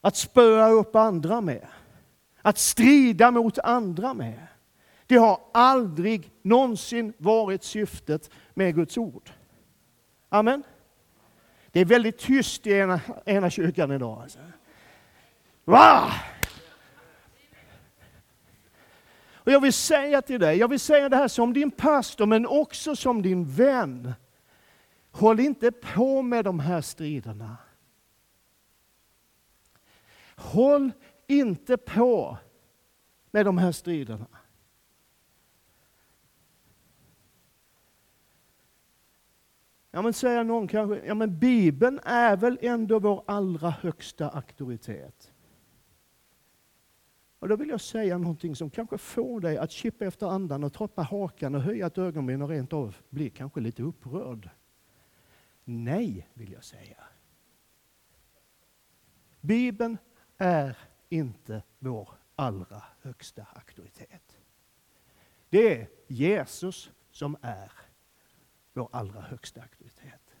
att 0.00 0.16
spöa 0.16 0.68
upp 0.68 0.96
andra 0.96 1.40
med. 1.40 1.66
Att 2.42 2.58
strida 2.58 3.30
mot 3.30 3.58
andra 3.58 4.14
med. 4.14 4.46
Det 5.06 5.16
har 5.16 5.40
aldrig 5.54 6.32
någonsin 6.42 7.12
varit 7.18 7.64
syftet 7.64 8.30
med 8.54 8.74
Guds 8.74 8.98
ord. 8.98 9.30
Amen. 10.28 10.62
Det 11.72 11.80
är 11.80 11.84
väldigt 11.84 12.18
tyst 12.18 12.66
i 12.66 12.72
ena, 12.72 13.00
ena 13.24 13.50
kyrkan 13.50 13.90
idag. 13.90 14.22
Alltså. 14.22 14.38
Och 19.48 19.52
jag 19.52 19.60
vill 19.60 19.72
säga 19.72 20.22
till 20.22 20.40
dig, 20.40 20.58
jag 20.58 20.68
vill 20.68 20.80
säga 20.80 21.08
det 21.08 21.16
här 21.16 21.28
som 21.28 21.52
din 21.52 21.70
pastor 21.70 22.26
men 22.26 22.46
också 22.46 22.96
som 22.96 23.22
din 23.22 23.44
vän. 23.44 24.12
Håll 25.10 25.40
inte 25.40 25.72
på 25.72 26.22
med 26.22 26.44
de 26.44 26.60
här 26.60 26.80
striderna. 26.80 27.56
Håll 30.36 30.92
inte 31.26 31.76
på 31.76 32.38
med 33.30 33.46
de 33.46 33.58
här 33.58 33.72
striderna. 33.72 34.26
Ja, 39.90 40.02
men 40.02 40.12
säger 40.12 40.44
någon 40.44 40.68
kanske, 40.68 41.06
ja 41.06 41.14
men 41.14 41.38
Bibeln 41.38 42.00
är 42.04 42.36
väl 42.36 42.58
ändå 42.62 42.98
vår 42.98 43.24
allra 43.26 43.70
högsta 43.70 44.28
auktoritet. 44.28 45.32
Och 47.38 47.48
då 47.48 47.56
vill 47.56 47.68
jag 47.68 47.80
säga 47.80 48.18
någonting 48.18 48.56
som 48.56 48.70
kanske 48.70 48.98
får 48.98 49.40
dig 49.40 49.58
att 49.58 49.70
kippa 49.70 50.04
efter 50.04 50.26
andan 50.26 50.64
och 50.64 50.72
troppa 50.72 51.02
hakan 51.02 51.54
och 51.54 51.62
höja 51.62 51.86
ett 51.86 51.98
ögonbryn 51.98 52.42
och 52.42 52.48
rent 52.48 52.72
av 52.72 52.96
bli 53.10 53.30
kanske 53.30 53.60
lite 53.60 53.82
upprörd. 53.82 54.50
Nej, 55.64 56.28
vill 56.34 56.52
jag 56.52 56.64
säga. 56.64 57.04
Bibeln 59.40 59.98
är 60.36 60.78
inte 61.08 61.62
vår 61.78 62.08
allra 62.36 62.82
högsta 63.02 63.46
auktoritet. 63.54 64.38
Det 65.48 65.80
är 65.80 65.88
Jesus 66.06 66.90
som 67.10 67.36
är 67.42 67.72
vår 68.72 68.88
allra 68.92 69.20
högsta 69.20 69.62
auktoritet. 69.62 70.34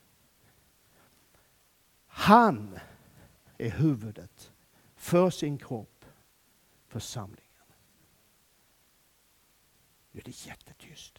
Han 2.06 2.78
är 3.58 3.70
huvudet 3.70 4.52
för 4.94 5.30
sin 5.30 5.58
kropp, 5.58 5.97
församlingen. 6.88 7.44
Nu 10.10 10.20
är 10.20 10.24
det 10.24 10.46
jättetyst. 10.46 11.18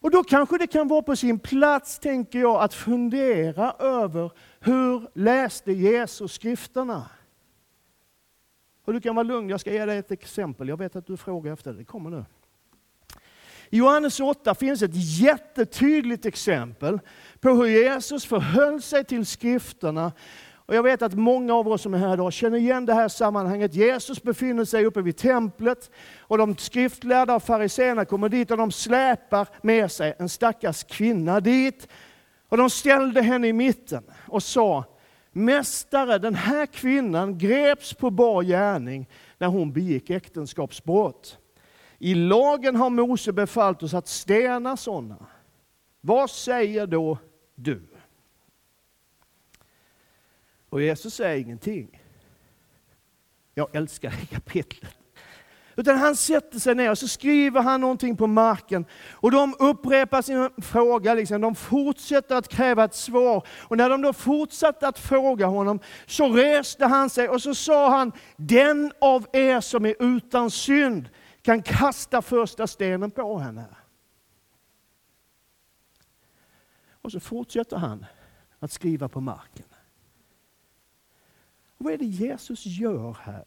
Och 0.00 0.10
då 0.10 0.24
kanske 0.24 0.58
det 0.58 0.66
kan 0.66 0.88
vara 0.88 1.02
på 1.02 1.16
sin 1.16 1.38
plats, 1.38 1.98
tänker 1.98 2.38
jag, 2.38 2.62
att 2.62 2.74
fundera 2.74 3.72
över 3.72 4.30
hur 4.60 5.08
läste 5.14 5.72
Jesus 5.72 6.32
skrifterna? 6.32 7.10
Och 8.84 8.92
du 8.92 9.00
kan 9.00 9.14
vara 9.14 9.22
lugn, 9.22 9.50
jag 9.50 9.60
ska 9.60 9.72
ge 9.72 9.84
dig 9.84 9.98
ett 9.98 10.10
exempel. 10.10 10.68
Jag 10.68 10.76
vet 10.76 10.96
att 10.96 11.06
du 11.06 11.16
frågar 11.16 11.52
efter 11.52 11.72
det, 11.72 11.78
det 11.78 11.84
kommer 11.84 12.10
nu. 12.10 12.24
I 13.70 13.76
Johannes 13.76 14.20
8 14.20 14.54
finns 14.54 14.82
ett 14.82 15.20
jättetydligt 15.20 16.26
exempel 16.26 17.00
på 17.40 17.48
hur 17.50 17.66
Jesus 17.66 18.24
förhöll 18.24 18.82
sig 18.82 19.04
till 19.04 19.26
skrifterna. 19.26 20.12
Och 20.70 20.76
jag 20.76 20.82
vet 20.82 21.02
att 21.02 21.14
många 21.14 21.54
av 21.54 21.68
oss 21.68 21.82
som 21.82 21.94
är 21.94 21.98
här 21.98 22.14
idag 22.14 22.32
känner 22.32 22.58
igen 22.58 22.86
det 22.86 22.94
här 22.94 23.08
sammanhanget. 23.08 23.74
Jesus 23.74 24.22
befinner 24.22 24.64
sig 24.64 24.84
uppe 24.84 25.02
vid 25.02 25.16
templet 25.16 25.90
och 26.18 26.38
de 26.38 26.56
skriftlärda 26.56 27.34
och 27.34 27.42
fariséerna 27.42 28.04
kommer 28.04 28.28
dit 28.28 28.50
och 28.50 28.56
de 28.56 28.72
släpar 28.72 29.48
med 29.62 29.92
sig 29.92 30.14
en 30.18 30.28
stackars 30.28 30.84
kvinna 30.84 31.40
dit. 31.40 31.88
Och 32.48 32.56
de 32.56 32.70
ställde 32.70 33.22
henne 33.22 33.48
i 33.48 33.52
mitten 33.52 34.02
och 34.28 34.42
sa, 34.42 34.84
Mästare, 35.32 36.18
den 36.18 36.34
här 36.34 36.66
kvinnan 36.66 37.38
greps 37.38 37.94
på 37.94 38.10
bar 38.10 38.42
gärning 38.42 39.08
när 39.38 39.48
hon 39.48 39.72
begick 39.72 40.10
äktenskapsbrott. 40.10 41.38
I 41.98 42.14
lagen 42.14 42.76
har 42.76 42.90
Mose 42.90 43.32
befallt 43.32 43.82
oss 43.82 43.94
att 43.94 44.08
stena 44.08 44.76
sådana. 44.76 45.26
Vad 46.00 46.30
säger 46.30 46.86
då 46.86 47.18
du? 47.54 47.89
Och 50.70 50.82
Jesus 50.82 51.14
säger 51.14 51.40
ingenting. 51.40 52.00
Jag 53.54 53.76
älskar 53.76 54.10
det 54.20 54.26
kapitlet. 54.26 54.96
Utan 55.76 55.98
han 55.98 56.16
sätter 56.16 56.58
sig 56.58 56.74
ner 56.74 56.90
och 56.90 56.98
så 56.98 57.08
skriver 57.08 57.62
han 57.62 57.80
någonting 57.80 58.16
på 58.16 58.26
marken. 58.26 58.84
Och 59.10 59.30
de 59.30 59.54
upprepar 59.58 60.22
sin 60.22 60.50
fråga, 60.62 61.14
liksom. 61.14 61.40
de 61.40 61.54
fortsätter 61.54 62.36
att 62.36 62.48
kräva 62.48 62.84
ett 62.84 62.94
svar. 62.94 63.46
Och 63.48 63.76
när 63.76 63.90
de 63.90 64.02
då 64.02 64.12
fortsatte 64.12 64.88
att 64.88 64.98
fråga 64.98 65.46
honom 65.46 65.80
så 66.06 66.28
reste 66.32 66.86
han 66.86 67.10
sig 67.10 67.28
och 67.28 67.42
så 67.42 67.54
sa 67.54 67.90
han, 67.90 68.12
den 68.36 68.92
av 69.00 69.26
er 69.32 69.60
som 69.60 69.86
är 69.86 69.94
utan 69.98 70.50
synd 70.50 71.08
kan 71.42 71.62
kasta 71.62 72.22
första 72.22 72.66
stenen 72.66 73.10
på 73.10 73.38
henne. 73.38 73.64
Och 77.02 77.12
så 77.12 77.20
fortsätter 77.20 77.76
han 77.76 78.06
att 78.58 78.72
skriva 78.72 79.08
på 79.08 79.20
marken. 79.20 79.69
Och 81.80 81.84
vad 81.84 81.92
är 81.92 81.98
det 81.98 82.04
Jesus 82.04 82.66
gör 82.66 83.16
här? 83.22 83.44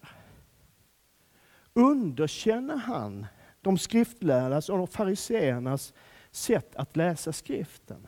Underkänner 1.74 2.76
han 2.76 3.26
de 3.62 3.78
skriftlärdas 3.78 4.70
och 4.70 4.78
de 4.78 4.88
fariseernas 4.88 5.94
sätt 6.32 6.76
att 6.76 6.96
läsa 6.96 7.34
skriften? 7.34 8.08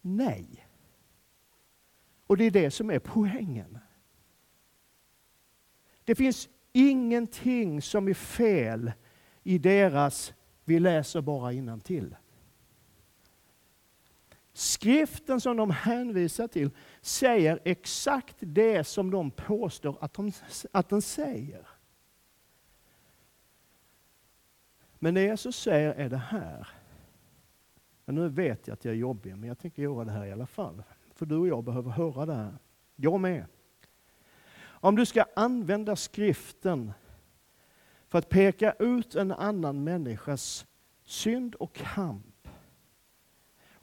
Nej. 0.00 0.68
Och 2.26 2.36
det 2.36 2.44
är 2.44 2.50
det 2.50 2.70
som 2.70 2.90
är 2.90 2.98
poängen. 2.98 3.78
Det 6.04 6.14
finns 6.14 6.48
ingenting 6.72 7.82
som 7.82 8.08
är 8.08 8.14
fel 8.14 8.92
i 9.42 9.58
deras 9.58 10.34
vi 10.64 10.80
läser 10.80 11.20
bara 11.20 11.52
till. 11.80 12.16
Skriften 14.56 15.40
som 15.40 15.56
de 15.56 15.70
hänvisar 15.70 16.48
till 16.48 16.70
säger 17.00 17.60
exakt 17.64 18.36
det 18.38 18.84
som 18.84 19.10
de 19.10 19.30
påstår 19.30 19.96
att, 20.00 20.14
de, 20.14 20.32
att 20.72 20.88
den 20.88 21.02
säger. 21.02 21.66
Men 24.98 25.14
det 25.14 25.22
Jesus 25.22 25.56
säger 25.56 25.94
är 25.94 26.08
det 26.08 26.16
här. 26.16 26.68
Men 28.04 28.14
nu 28.14 28.28
vet 28.28 28.66
jag 28.68 28.74
att 28.74 28.84
jag 28.84 28.94
är 28.94 28.98
jobbig, 28.98 29.36
men 29.36 29.48
jag 29.48 29.58
tänker 29.58 29.82
göra 29.82 30.04
det 30.04 30.10
här 30.10 30.26
i 30.26 30.32
alla 30.32 30.46
fall. 30.46 30.82
För 31.14 31.26
du 31.26 31.36
och 31.36 31.48
jag 31.48 31.64
behöver 31.64 31.90
höra 31.90 32.26
det 32.26 32.34
här. 32.34 32.58
Jag 32.96 33.20
med. 33.20 33.46
Om 34.58 34.96
du 34.96 35.06
ska 35.06 35.24
använda 35.36 35.96
skriften 35.96 36.92
för 38.08 38.18
att 38.18 38.28
peka 38.28 38.72
ut 38.72 39.14
en 39.14 39.32
annan 39.32 39.84
människas 39.84 40.66
synd 41.04 41.54
och 41.54 41.74
kamp. 41.74 42.35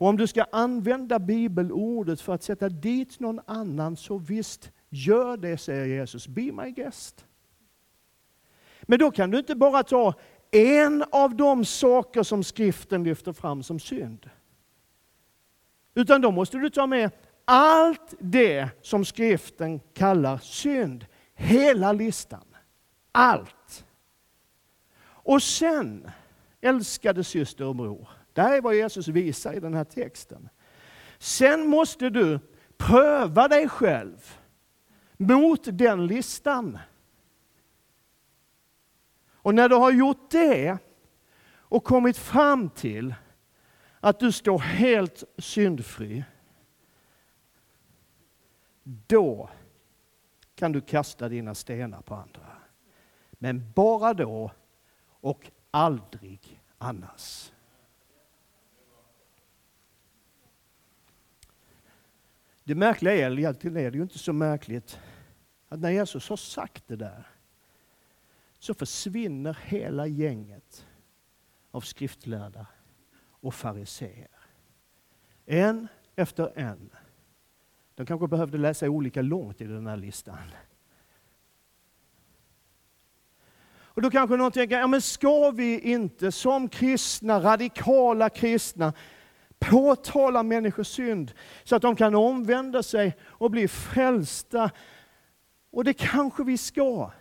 Och 0.03 0.09
om 0.09 0.17
du 0.17 0.27
ska 0.27 0.45
använda 0.51 1.19
bibelordet 1.19 2.21
för 2.21 2.33
att 2.33 2.43
sätta 2.43 2.69
dit 2.69 3.19
någon 3.19 3.39
annan, 3.45 3.97
så 3.97 4.17
visst, 4.17 4.71
gör 4.89 5.37
det, 5.37 5.57
säger 5.57 5.85
Jesus. 5.85 6.27
Be 6.27 6.51
my 6.51 6.71
guest. 6.71 7.25
Men 8.81 8.99
då 8.99 9.11
kan 9.11 9.31
du 9.31 9.37
inte 9.37 9.55
bara 9.55 9.83
ta 9.83 10.13
en 10.51 11.03
av 11.11 11.35
de 11.35 11.65
saker 11.65 12.23
som 12.23 12.43
skriften 12.43 13.03
lyfter 13.03 13.33
fram 13.33 13.63
som 13.63 13.79
synd. 13.79 14.29
Utan 15.93 16.21
då 16.21 16.31
måste 16.31 16.57
du 16.57 16.69
ta 16.69 16.87
med 16.87 17.11
allt 17.45 18.13
det 18.19 18.69
som 18.81 19.05
skriften 19.05 19.79
kallar 19.79 20.37
synd. 20.37 21.05
Hela 21.33 21.91
listan. 21.91 22.45
Allt. 23.11 23.85
Och 25.05 25.43
sen, 25.43 26.09
älskade 26.61 27.23
syster 27.23 27.65
och 27.65 27.75
bror, 27.75 28.09
det 28.33 28.41
här 28.41 28.57
är 28.57 28.61
vad 28.61 28.75
Jesus 28.75 29.07
visar 29.07 29.53
i 29.53 29.59
den 29.59 29.73
här 29.73 29.83
texten. 29.83 30.49
Sen 31.17 31.67
måste 31.67 32.09
du 32.09 32.39
pröva 32.77 33.47
dig 33.47 33.69
själv 33.69 34.37
mot 35.17 35.77
den 35.77 36.07
listan. 36.07 36.79
Och 39.31 39.55
när 39.55 39.69
du 39.69 39.75
har 39.75 39.91
gjort 39.91 40.31
det 40.31 40.77
och 41.55 41.83
kommit 41.83 42.17
fram 42.17 42.69
till 42.69 43.15
att 43.99 44.19
du 44.19 44.31
står 44.31 44.59
helt 44.59 45.23
syndfri, 45.37 46.23
då 48.83 49.49
kan 50.55 50.71
du 50.71 50.81
kasta 50.81 51.29
dina 51.29 51.55
stenar 51.55 52.01
på 52.01 52.15
andra. 52.15 52.57
Men 53.31 53.71
bara 53.75 54.13
då 54.13 54.51
och 55.05 55.51
aldrig 55.71 56.61
annars. 56.77 57.52
Det 62.63 62.75
märkliga 62.75 63.13
är, 63.13 63.39
egentligen 63.39 63.77
är 63.77 63.91
det 63.91 63.97
ju 63.97 64.03
inte 64.03 64.19
så 64.19 64.33
märkligt, 64.33 64.99
att 65.69 65.79
när 65.79 65.89
Jesus 65.89 66.29
har 66.29 66.37
sagt 66.37 66.87
det 66.87 66.95
där, 66.95 67.27
så 68.59 68.73
försvinner 68.73 69.57
hela 69.63 70.07
gänget 70.07 70.85
av 71.71 71.81
skriftlärda 71.81 72.65
och 73.29 73.53
fariseer. 73.53 74.27
En 75.45 75.87
efter 76.15 76.59
en. 76.59 76.89
De 77.95 78.05
kanske 78.05 78.27
behövde 78.27 78.57
läsa 78.57 78.89
olika 78.89 79.21
långt 79.21 79.61
i 79.61 79.65
den 79.65 79.87
här 79.87 79.97
listan. 79.97 80.37
Och 83.95 84.01
då 84.01 84.11
kanske 84.11 84.37
någon 84.37 84.51
tänker, 84.51 84.79
ja 84.79 84.87
men 84.87 85.01
ska 85.01 85.51
vi 85.51 85.79
inte 85.79 86.31
som 86.31 86.69
kristna, 86.69 87.39
radikala 87.39 88.29
kristna, 88.29 88.93
påtala 89.69 90.43
människors 90.43 90.87
synd 90.87 91.31
så 91.63 91.75
att 91.75 91.81
de 91.81 91.95
kan 91.95 92.15
omvända 92.15 92.83
sig 92.83 93.17
och 93.21 93.51
bli 93.51 93.67
frälsta? 93.67 94.71
Och 95.71 95.83
det 95.83 95.93
kanske 95.93 96.43
vi 96.43 96.57
ska. 96.57 97.11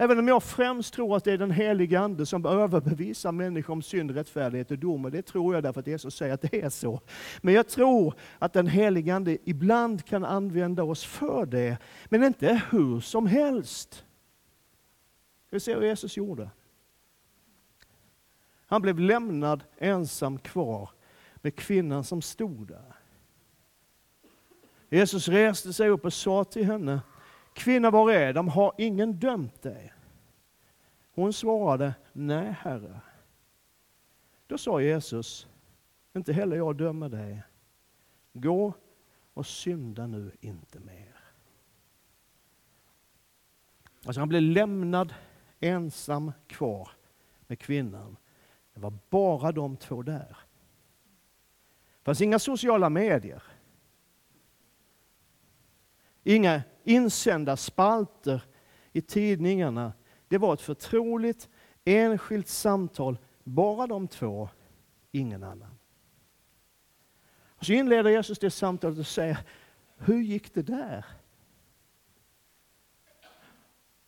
Även 0.00 0.18
om 0.18 0.28
jag 0.28 0.42
främst 0.42 0.94
tror 0.94 1.16
att 1.16 1.24
det 1.24 1.32
är 1.32 1.38
den 1.38 1.50
helige 1.50 2.00
Ande 2.00 2.26
som 2.26 2.46
överbevisar 2.46 3.32
människor 3.32 3.72
om 3.72 3.82
synd, 3.82 4.10
rättfärdighet 4.10 4.70
och 4.70 4.78
dom. 4.78 5.04
Och 5.04 5.10
det 5.10 5.22
tror 5.22 5.54
jag 5.54 5.62
därför 5.62 5.80
att 5.80 5.86
Jesus 5.86 6.14
säger 6.14 6.34
att 6.34 6.42
det 6.42 6.62
är 6.62 6.70
så. 6.70 7.00
Men 7.40 7.54
jag 7.54 7.68
tror 7.68 8.14
att 8.38 8.52
den 8.52 8.66
helige 8.66 9.14
Ande 9.14 9.38
ibland 9.44 10.04
kan 10.04 10.24
använda 10.24 10.82
oss 10.82 11.04
för 11.04 11.46
det. 11.46 11.78
Men 12.06 12.24
inte 12.24 12.62
hur 12.70 13.00
som 13.00 13.26
helst. 13.26 14.04
Vi 15.50 15.60
ser 15.60 15.74
hur 15.74 15.82
Jesus 15.82 16.16
gjorde. 16.16 16.50
Han 18.70 18.82
blev 18.82 18.98
lämnad 18.98 19.64
ensam 19.78 20.38
kvar 20.38 20.90
med 21.36 21.56
kvinnan 21.56 22.04
som 22.04 22.22
stod 22.22 22.68
där. 22.68 22.94
Jesus 24.88 25.28
reste 25.28 25.72
sig 25.72 25.88
upp 25.88 26.04
och 26.04 26.12
sa 26.12 26.44
till 26.44 26.64
henne, 26.64 27.00
Kvinna, 27.52 27.90
var 27.90 28.10
är 28.10 28.32
de? 28.32 28.48
Har 28.48 28.72
ingen 28.78 29.12
dömt 29.12 29.62
dig? 29.62 29.92
Hon 31.14 31.32
svarade, 31.32 31.94
nej 32.12 32.56
Herre. 32.60 33.00
Då 34.46 34.58
sa 34.58 34.80
Jesus, 34.80 35.48
inte 36.12 36.32
heller 36.32 36.56
jag 36.56 36.76
dömer 36.76 37.08
dig. 37.08 37.42
Gå 38.32 38.72
och 39.34 39.46
synda 39.46 40.06
nu 40.06 40.32
inte 40.40 40.80
mer. 40.80 41.20
Alltså 44.04 44.20
han 44.20 44.28
blev 44.28 44.42
lämnad 44.42 45.14
ensam 45.60 46.32
kvar 46.46 46.90
med 47.46 47.58
kvinnan. 47.58 48.16
Det 48.78 48.82
var 48.82 48.98
bara 49.10 49.52
de 49.52 49.76
två 49.76 50.02
där. 50.02 50.36
Det 51.98 52.04
fanns 52.04 52.20
inga 52.20 52.38
sociala 52.38 52.88
medier. 52.90 53.42
inga 56.24 56.62
insända 56.84 57.56
spalter 57.56 58.42
i 58.92 59.00
tidningarna. 59.00 59.92
Det 60.28 60.38
var 60.38 60.54
ett 60.54 60.60
förtroligt, 60.60 61.48
enskilt 61.84 62.48
samtal, 62.48 63.18
bara 63.44 63.86
de 63.86 64.08
två, 64.08 64.48
ingen 65.12 65.42
annan. 65.42 65.78
Och 67.48 67.64
så 67.64 67.72
inleder 67.72 68.10
Jesus 68.10 68.38
det 68.38 68.50
samtalet 68.50 68.98
och 68.98 69.06
säger, 69.06 69.38
hur 69.96 70.20
gick 70.22 70.54
det 70.54 70.62
där? 70.62 71.04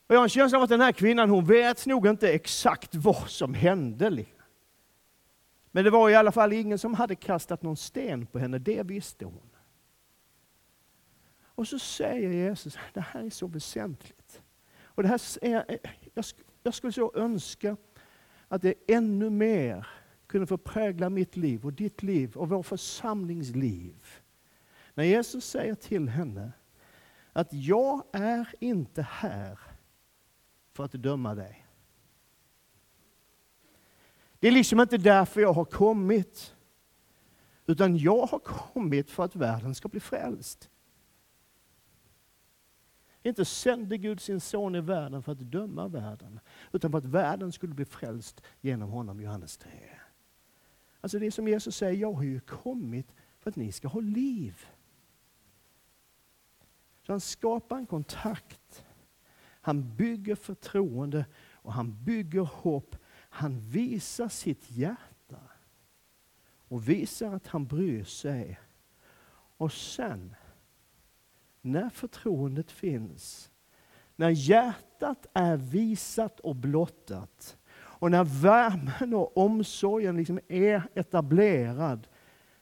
Och 0.07 0.15
jag 0.15 0.19
har 0.19 0.25
en 0.25 0.29
känsla 0.29 0.59
av 0.59 0.65
att 0.65 0.71
den 0.71 0.81
här 0.81 0.93
kvinnan, 0.93 1.31
hon 1.31 1.45
vet 1.45 1.87
nog 1.87 2.07
inte 2.07 2.33
exakt 2.33 2.95
vad 2.95 3.31
som 3.31 3.55
hände. 3.55 4.11
Liksom. 4.11 4.40
Men 5.71 5.85
det 5.85 5.91
var 5.91 6.11
i 6.11 6.15
alla 6.15 6.33
fall 6.33 6.53
ingen 6.53 6.79
som 6.79 6.95
hade 6.95 7.15
kastat 7.15 7.63
någon 7.63 7.77
sten 7.77 8.27
på 8.27 8.39
henne, 8.39 8.59
det 8.59 8.83
visste 8.83 9.25
hon. 9.25 9.51
Och 11.43 11.69
så 11.69 11.79
säger 11.79 12.31
Jesus, 12.31 12.79
det 12.95 13.01
här 13.01 13.25
är 13.25 13.31
så 13.31 13.47
väsentligt. 13.47 14.43
Och 14.83 15.03
det 15.03 15.09
här 15.09 15.21
är, 15.43 15.79
jag, 16.15 16.25
jag 16.63 16.75
skulle 16.75 16.93
så 16.93 17.13
önska 17.15 17.77
att 18.49 18.63
det 18.63 18.75
ännu 18.87 19.31
mer 19.31 19.87
kunde 20.27 20.47
få 20.47 20.59
prägla 20.59 21.11
mitt 21.11 21.37
liv 21.37 21.65
och 21.65 21.73
ditt 21.73 22.03
liv 22.03 22.37
och 22.37 22.49
vår 22.49 22.63
församlingsliv. 22.63 24.07
När 24.95 25.05
Jesus 25.05 25.45
säger 25.45 25.75
till 25.75 26.09
henne 26.09 26.53
att 27.33 27.53
jag 27.53 28.05
är 28.13 28.55
inte 28.61 29.03
här 29.03 29.59
för 30.73 30.85
att 30.85 30.93
döma 30.93 31.35
dig. 31.35 31.67
Det 34.41 34.49
är 34.49 34.53
liksom 34.53 34.81
inte 34.81 34.99
därför 34.99 35.41
jag 35.41 35.53
har 35.53 35.65
kommit. 35.65 36.55
Utan 37.67 37.97
jag 37.97 38.27
har 38.27 38.39
kommit 38.39 39.11
för 39.11 39.25
att 39.25 39.37
världen 39.37 39.75
ska 39.75 39.89
bli 39.89 40.01
frälst. 40.01 40.71
Inte 43.23 43.45
sände 43.45 43.99
Gud 43.99 44.21
sin 44.21 44.41
son 44.41 44.75
i 44.75 44.81
världen 44.81 45.23
för 45.23 45.33
att 45.33 45.39
döma 45.39 45.89
världen, 45.89 46.41
utan 46.73 46.91
för 46.91 46.99
att 46.99 47.05
världen 47.05 47.53
skulle 47.53 47.75
bli 47.75 47.85
frälst 47.85 48.43
genom 48.61 48.91
honom, 48.91 49.21
Johannes 49.21 49.57
3. 49.57 49.71
Alltså 51.01 51.19
det 51.19 51.27
är 51.27 51.31
som 51.31 51.49
Jesus 51.49 51.77
säger, 51.77 52.01
jag 52.01 52.13
har 52.13 52.23
ju 52.23 52.41
kommit 52.41 53.15
för 53.39 53.51
att 53.51 53.57
ni 53.57 53.73
ska 53.73 53.89
ha 53.89 54.01
liv. 54.01 54.67
Så 57.03 57.13
han 57.13 57.21
skapar 57.21 57.77
en 57.77 57.87
kontakt. 57.87 58.85
Han 59.61 59.97
bygger 59.97 60.35
förtroende 60.35 61.27
och 61.53 61.73
han 61.73 62.05
bygger 62.05 62.41
hopp. 62.41 62.97
Han 63.33 63.61
visar 63.61 64.29
sitt 64.29 64.71
hjärta 64.71 65.41
och 66.69 66.89
visar 66.89 67.35
att 67.35 67.47
han 67.47 67.67
bryr 67.67 68.05
sig. 68.05 68.59
Och 69.57 69.73
sen 69.73 70.35
när 71.61 71.91
förtroendet 71.91 72.71
finns, 72.71 73.51
när 74.17 74.31
hjärtat 74.31 75.27
är 75.33 75.57
visat 75.57 76.41
och 76.41 76.57
blottat 76.57 77.59
och 77.73 78.11
när 78.11 78.25
värmen 78.25 79.15
och 79.15 79.37
omsorgen 79.37 80.17
liksom 80.17 80.41
är 80.49 80.83
etablerad, 80.95 82.09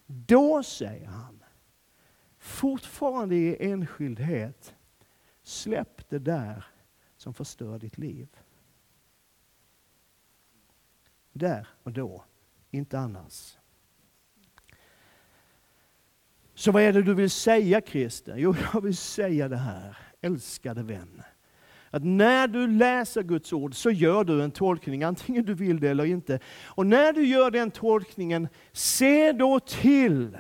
då 0.07 0.63
säger 0.63 1.07
han, 1.07 1.45
fortfarande 2.39 3.37
i 3.37 3.71
enskildhet, 3.71 4.75
släpp 5.43 6.09
det 6.09 6.19
där 6.19 6.65
som 7.17 7.35
förstör 7.35 7.79
ditt 7.79 7.99
liv. 7.99 8.29
Där 11.33 11.69
och 11.83 11.93
då, 11.93 12.25
inte 12.71 12.99
annars. 12.99 13.57
Så 16.55 16.73
vad 16.73 16.83
är 16.83 16.93
det 16.93 17.03
du 17.03 17.15
vill 17.15 17.31
säga 17.31 17.81
Christer? 17.81 18.37
Jo, 18.37 18.55
jag 18.73 18.81
vill 18.81 18.97
säga 18.97 19.49
det 19.49 19.57
här, 19.57 19.99
älskade 20.21 20.83
vän. 20.83 21.23
Att 21.91 22.05
när 22.05 22.49
du 22.49 22.67
läser 22.67 23.23
Guds 23.23 23.53
ord 23.53 23.75
så 23.75 23.91
gör 23.91 24.25
du 24.25 24.43
en 24.43 24.51
tolkning, 24.51 25.03
antingen 25.03 25.45
du 25.45 25.55
vill 25.55 25.81
det 25.81 25.89
eller 25.89 26.05
inte. 26.05 26.41
Och 26.65 26.87
när 26.87 27.13
du 27.13 27.27
gör 27.27 27.51
den 27.51 27.71
tolkningen, 27.71 28.49
se 28.73 29.33
då 29.33 29.61
till 29.61 30.39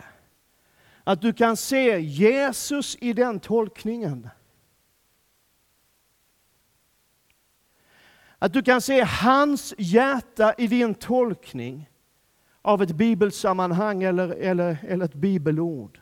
att 1.04 1.20
du 1.20 1.32
kan 1.32 1.56
se 1.56 2.00
Jesus 2.00 2.96
i 3.00 3.12
den 3.12 3.40
tolkningen. 3.40 4.28
Att 8.38 8.52
du 8.52 8.62
kan 8.62 8.80
se 8.80 9.00
hans 9.02 9.74
hjärta 9.78 10.54
i 10.58 10.66
din 10.66 10.94
tolkning 10.94 11.90
av 12.62 12.82
ett 12.82 12.92
bibelsammanhang 12.92 14.02
eller, 14.02 14.28
eller, 14.28 14.76
eller 14.88 15.04
ett 15.04 15.14
bibelord. 15.14 16.00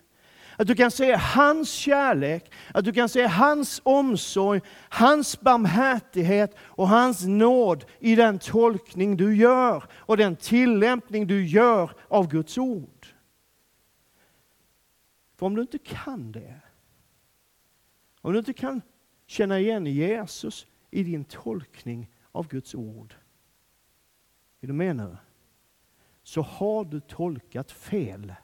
Att 0.58 0.66
du 0.66 0.74
kan 0.74 0.90
se 0.90 1.16
hans 1.16 1.70
kärlek, 1.70 2.52
att 2.74 2.84
du 2.84 2.92
kan 2.92 3.08
se 3.08 3.26
hans 3.26 3.80
omsorg, 3.84 4.60
hans 4.88 5.40
barmhärtighet 5.40 6.56
och 6.58 6.88
hans 6.88 7.24
nåd 7.24 7.84
i 7.98 8.14
den 8.14 8.38
tolkning 8.38 9.16
du 9.16 9.36
gör 9.36 9.84
och 9.92 10.16
den 10.16 10.36
tillämpning 10.36 11.26
du 11.26 11.46
gör 11.46 11.90
av 12.08 12.28
Guds 12.28 12.58
ord. 12.58 13.06
För 15.36 15.46
om 15.46 15.54
du 15.54 15.62
inte 15.62 15.78
kan 15.78 16.32
det, 16.32 16.54
om 18.20 18.32
du 18.32 18.38
inte 18.38 18.52
kan 18.52 18.82
känna 19.26 19.60
igen 19.60 19.86
Jesus 19.86 20.66
i 20.90 21.02
din 21.02 21.24
tolkning 21.24 22.08
av 22.36 22.48
Guds 22.48 22.74
ord, 22.74 23.14
är 24.60 24.66
du 24.66 24.72
med 24.72 24.96
nu? 24.96 25.16
Så 26.22 26.42
har 26.42 26.84
du 26.84 27.00
tolkat 27.00 27.70
fel. 27.70 28.34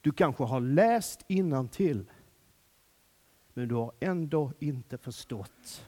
Du 0.00 0.12
kanske 0.12 0.44
har 0.44 0.60
läst 0.60 1.24
till, 1.68 2.10
men 3.54 3.68
du 3.68 3.74
har 3.74 3.92
ändå 4.00 4.52
inte 4.58 4.98
förstått 4.98 5.86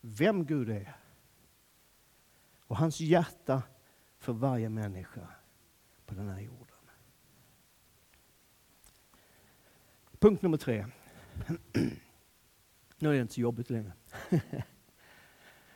vem 0.00 0.46
Gud 0.46 0.70
är 0.70 0.96
och 2.66 2.76
hans 2.76 3.00
hjärta 3.00 3.62
för 4.18 4.32
varje 4.32 4.68
människa 4.68 5.28
på 6.06 6.14
den 6.14 6.28
här 6.28 6.40
jorden. 6.40 6.59
Punkt 10.20 10.42
nummer 10.42 10.56
tre. 10.56 10.86
Nu 12.98 13.08
är 13.08 13.12
det 13.12 13.20
inte 13.20 13.34
så 13.34 13.40
jobbigt 13.40 13.70
längre. 13.70 13.92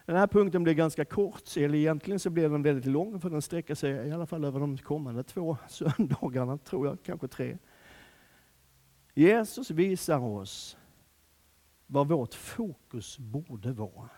Den 0.06 0.16
här 0.16 0.26
punkten 0.26 0.62
blir 0.62 0.74
ganska 0.74 1.04
kort, 1.04 1.56
eller 1.56 1.78
egentligen 1.78 2.20
så 2.20 2.30
blir 2.30 2.48
den 2.48 2.62
väldigt 2.62 2.86
lång, 2.86 3.20
för 3.20 3.30
den 3.30 3.42
sträcker 3.42 3.74
sig 3.74 3.92
i 3.92 4.12
alla 4.12 4.26
fall 4.26 4.44
över 4.44 4.60
de 4.60 4.78
kommande 4.78 5.22
två 5.22 5.56
söndagarna, 5.68 6.58
tror 6.58 6.86
jag, 6.86 6.98
kanske 7.02 7.28
tre. 7.28 7.58
Jesus 9.14 9.70
visar 9.70 10.18
oss 10.18 10.76
vad 11.86 12.08
vårt 12.08 12.34
fokus 12.34 13.18
borde 13.18 13.72
vara. 13.72 14.10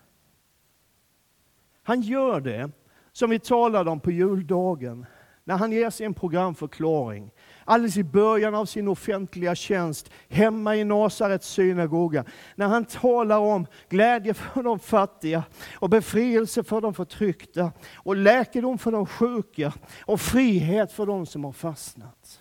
Han 1.83 2.01
gör 2.01 2.41
det 2.41 2.71
som 3.13 3.31
vi 3.31 3.39
talade 3.39 3.91
om 3.91 4.01
på 4.01 4.11
juldagen, 4.11 5.07
när 5.47 5.57
han 5.57 5.73
ger 5.73 5.91
sin 5.91 6.15
programförklaring, 6.15 7.31
alldeles 7.65 7.97
i 7.97 8.05
början 8.05 8.55
av 8.55 8.67
sin 8.67 8.89
offentliga 8.89 9.55
tjänst, 9.55 10.11
hemma 10.29 10.77
i 10.77 10.85
Nasarets 10.85 11.49
synagoga, 11.49 12.25
när 12.55 12.67
han 12.67 12.85
talar 12.85 13.39
om 13.39 13.67
glädje 13.89 14.35
för 14.35 14.63
de 14.63 14.79
fattiga 14.79 15.43
och 15.75 15.91
befrielse 15.91 16.65
för 16.65 16.81
de 16.81 16.95
förtryckta 16.95 17.73
och 17.95 18.17
läkedom 18.17 18.79
för 18.79 18.93
de 18.93 19.07
sjuka 19.07 19.73
och 20.01 20.21
frihet 20.21 20.93
för 20.93 21.07
de 21.07 21.27
som 21.27 21.45
har 21.45 21.53
fastnat. 21.53 22.41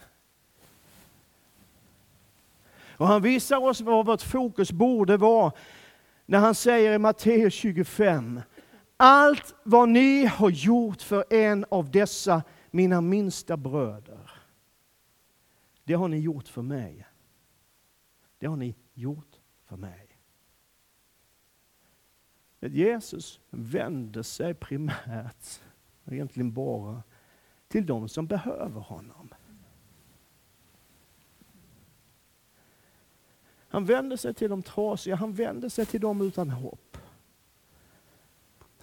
Och 2.98 3.08
han 3.08 3.22
visar 3.22 3.58
oss 3.58 3.82
vad 3.82 4.06
vårt 4.06 4.22
fokus 4.22 4.72
borde 4.72 5.18
vara 5.18 5.52
när 6.26 6.40
han 6.40 6.56
säger 6.56 6.94
i 6.94 6.98
Matteus 6.98 7.54
25, 7.54 8.42
allt 8.98 9.56
vad 9.64 9.90
ni 9.90 10.26
har 10.26 10.50
gjort 10.50 11.02
för 11.02 11.34
en 11.34 11.66
av 11.70 11.92
dessa 11.92 12.42
mina 12.76 13.02
minsta 13.02 13.58
bröder. 13.58 14.32
Det 15.84 15.94
har 15.94 16.08
ni 16.08 16.20
gjort 16.20 16.48
för 16.48 16.62
mig. 16.62 17.08
Det 18.40 18.48
har 18.48 18.56
ni 18.56 18.76
gjort 18.94 19.40
för 19.64 19.78
mig. 19.78 20.08
Jesus 22.60 23.40
vänder 23.50 24.24
sig 24.24 24.54
primärt, 24.54 25.62
egentligen 26.06 26.54
bara, 26.54 27.04
till 27.68 27.86
de 27.86 28.10
som 28.10 28.28
behöver 28.28 28.82
honom. 28.82 29.34
Han 33.68 33.86
vänder 33.86 34.18
sig 34.18 34.34
till 34.34 34.50
de 34.50 34.64
trasiga, 34.64 35.16
han 35.16 35.34
vänder 35.34 35.70
sig 35.70 35.86
till 35.86 36.02
de 36.02 36.22
utan 36.22 36.50
hopp. 36.50 36.85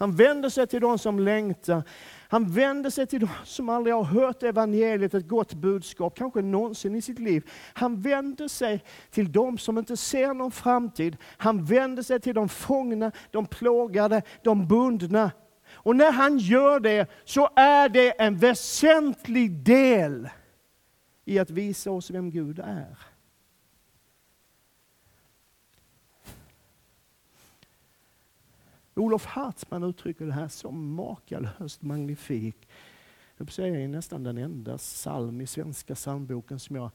Han 0.03 0.13
vänder 0.13 0.49
sig 0.49 0.67
till 0.67 0.81
de 0.81 0.99
som 0.99 1.19
längtar. 1.19 1.83
Han 2.29 2.53
vänder 2.53 2.91
sig 2.91 3.07
till 3.07 3.21
de 3.21 3.29
som 3.45 3.69
aldrig 3.69 3.95
har 3.95 4.05
hört 4.05 4.43
evangeliet, 4.43 5.15
ett 5.15 5.29
gott 5.29 5.55
budskap, 5.55 6.19
kanske 6.19 6.43
någonsin 6.43 6.95
i 6.95 7.03
sitt 7.03 7.19
liv. 7.19 7.51
Han 7.73 8.01
vänder 8.01 8.49
sig 8.49 8.85
till 9.11 9.33
de 9.33 9.59
som 9.59 9.79
inte 9.79 9.97
ser 9.97 10.35
någon 10.35 10.51
framtid. 10.51 11.17
Han 11.37 11.65
vänder 11.65 12.03
sig 12.03 12.21
till 12.21 12.35
de 12.35 12.49
fångna, 12.49 13.13
de 13.31 13.47
plågade, 13.47 14.23
de 14.43 14.69
bundna. 14.69 15.31
Och 15.73 15.97
när 15.97 16.13
han 16.13 16.39
gör 16.39 16.81
det 16.81 17.07
så 17.25 17.49
är 17.57 17.89
det 17.89 18.21
en 18.21 18.39
väsentlig 18.39 19.51
del 19.51 20.29
i 21.25 21.39
att 21.39 21.51
visa 21.51 21.91
oss 21.91 22.11
vem 22.11 22.31
Gud 22.31 22.59
är. 22.59 23.12
Olof 28.95 29.25
Hartman 29.25 29.83
uttrycker 29.83 30.27
det 30.27 30.33
här 30.33 30.49
som 30.49 30.95
makalöst 30.95 31.83
magnifikt. 31.83 32.69
Jag 33.37 33.69
är 33.69 33.89
nästan 33.89 34.23
den 34.23 34.39
enda 34.39 34.79
psalm 34.79 35.41
i 35.41 35.47
Svenska 35.47 35.95
psalmboken 35.95 36.59
som 36.59 36.77
jag 36.77 36.91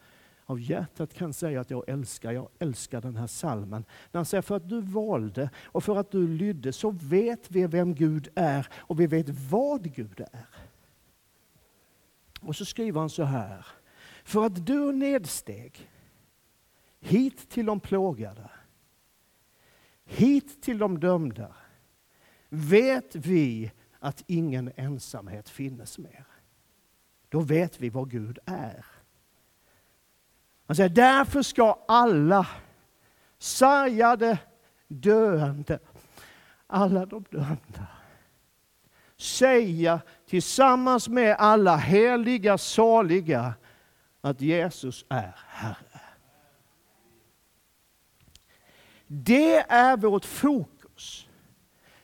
av 0.45 0.59
hjärtat 0.59 1.13
kan 1.13 1.33
säga 1.33 1.61
att 1.61 1.69
jag 1.69 1.89
älskar. 1.89 2.31
Jag 2.31 2.49
älskar 2.59 3.01
den 3.01 3.15
här 3.15 3.27
salmen. 3.27 3.85
När 4.11 4.19
han 4.19 4.25
säger 4.25 4.41
för 4.41 4.55
att 4.55 4.69
du 4.69 4.81
valde 4.81 5.49
och 5.63 5.83
för 5.83 5.95
att 5.95 6.11
du 6.11 6.27
lydde 6.27 6.73
så 6.73 6.89
vet 6.89 7.51
vi 7.51 7.67
vem 7.67 7.95
Gud 7.95 8.29
är 8.35 8.67
och 8.73 8.99
vi 8.99 9.07
vet 9.07 9.29
vad 9.29 9.95
Gud 9.95 10.19
är. 10.19 10.45
Och 12.41 12.55
så 12.55 12.65
skriver 12.65 12.99
han 12.99 13.09
så 13.09 13.23
här. 13.23 13.65
För 14.23 14.45
att 14.45 14.65
du 14.65 14.91
nedsteg 14.91 15.89
hit 16.99 17.49
till 17.49 17.65
de 17.65 17.79
plågade, 17.79 18.49
hit 20.05 20.61
till 20.61 20.77
de 20.77 20.99
dömda, 20.99 21.55
vet 22.49 23.15
vi 23.15 23.71
att 23.99 24.23
ingen 24.27 24.71
ensamhet 24.75 25.49
finnes 25.49 25.97
mer. 25.97 26.25
Då 27.29 27.39
vet 27.39 27.79
vi 27.79 27.89
vad 27.89 28.11
Gud 28.11 28.39
är. 28.45 28.85
Han 30.67 30.75
säger, 30.75 30.89
därför 30.89 31.41
ska 31.41 31.85
alla 31.87 32.47
sargade, 33.37 34.39
döende, 34.87 35.79
alla 36.67 37.05
de 37.05 37.25
dömda 37.29 37.87
säga 39.17 40.01
tillsammans 40.25 41.07
med 41.07 41.35
alla 41.39 41.77
heliga, 41.77 42.57
saliga 42.57 43.53
att 44.21 44.41
Jesus 44.41 45.05
är 45.09 45.35
Herre. 45.47 46.01
Det 49.07 49.55
är 49.57 49.97
vårt 49.97 50.25
fokus. 50.25 51.26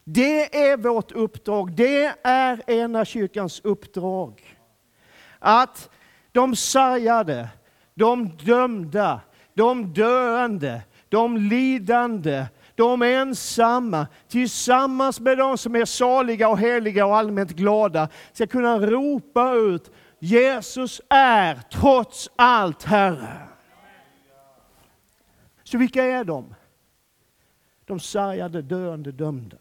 Det 0.03 0.69
är 0.69 0.77
vårt 0.77 1.11
uppdrag. 1.11 1.71
Det 1.71 2.13
är 2.23 2.69
ena 2.71 3.05
kyrkans 3.05 3.61
uppdrag. 3.63 4.57
Att 5.39 5.89
de 6.31 6.55
sargade, 6.55 7.49
de 7.93 8.29
dömda, 8.29 9.21
de 9.53 9.93
döende, 9.93 10.81
de 11.09 11.37
lidande, 11.37 12.45
de 12.75 13.01
ensamma 13.01 14.07
tillsammans 14.27 15.19
med 15.19 15.37
de 15.37 15.57
som 15.57 15.75
är 15.75 15.85
saliga 15.85 16.49
och 16.49 16.59
heliga 16.59 17.05
och 17.05 17.17
allmänt 17.17 17.51
glada 17.51 18.09
ska 18.33 18.47
kunna 18.47 18.79
ropa 18.79 19.53
ut 19.53 19.91
Jesus 20.19 21.01
är 21.09 21.55
trots 21.55 22.29
allt 22.35 22.83
Herre. 22.83 23.37
Så 25.63 25.77
vilka 25.77 26.03
är 26.03 26.23
de? 26.23 26.55
De 27.85 27.99
sargade, 27.99 28.61
döende, 28.61 29.11
dömda. 29.11 29.57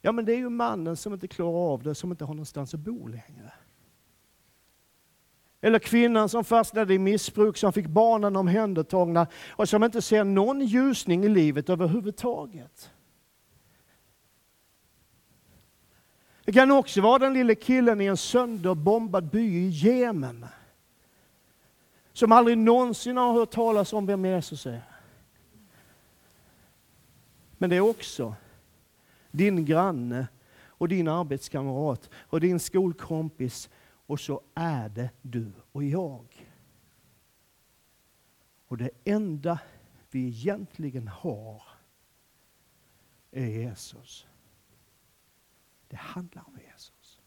Ja, 0.00 0.12
men 0.12 0.24
det 0.24 0.32
är 0.32 0.36
ju 0.36 0.48
mannen 0.48 0.96
som 0.96 1.12
inte 1.12 1.28
klarar 1.28 1.72
av 1.72 1.82
det, 1.82 1.94
som 1.94 2.10
inte 2.10 2.24
har 2.24 2.34
någonstans 2.34 2.74
att 2.74 2.80
bo 2.80 3.06
längre. 3.06 3.52
Eller 5.60 5.78
kvinnan 5.78 6.28
som 6.28 6.44
fastnade 6.44 6.94
i 6.94 6.98
missbruk, 6.98 7.56
som 7.56 7.72
fick 7.72 7.86
barnen 7.86 8.36
omhändertagna 8.36 9.26
och 9.50 9.68
som 9.68 9.84
inte 9.84 10.02
ser 10.02 10.24
någon 10.24 10.60
ljusning 10.60 11.24
i 11.24 11.28
livet 11.28 11.68
överhuvudtaget. 11.68 12.90
Det 16.44 16.52
kan 16.52 16.70
också 16.70 17.00
vara 17.00 17.18
den 17.18 17.34
lille 17.34 17.54
killen 17.54 18.00
i 18.00 18.04
en 18.04 18.16
sönderbombad 18.16 19.30
by 19.30 19.40
i 19.40 19.68
Jemen. 19.68 20.46
Som 22.12 22.32
aldrig 22.32 22.58
någonsin 22.58 23.16
har 23.16 23.32
hört 23.32 23.50
talas 23.50 23.92
om 23.92 24.06
vem 24.06 24.24
Jesus 24.24 24.66
är. 24.66 24.82
Men 27.58 27.70
det 27.70 27.76
är 27.76 27.80
också 27.80 28.34
din 29.30 29.64
granne 29.64 30.28
och 30.60 30.88
din 30.88 31.08
arbetskamrat 31.08 32.10
och 32.14 32.40
din 32.40 32.60
skolkompis 32.60 33.70
och 33.82 34.20
så 34.20 34.42
är 34.54 34.88
det 34.88 35.10
du 35.22 35.52
och 35.72 35.84
jag. 35.84 36.48
Och 38.66 38.76
det 38.76 38.90
enda 39.04 39.58
vi 40.10 40.26
egentligen 40.26 41.08
har 41.08 41.62
är 43.30 43.46
Jesus. 43.46 44.26
Det 45.88 45.96
handlar 45.96 46.48
om 46.48 46.58
Jesus. 46.72 47.20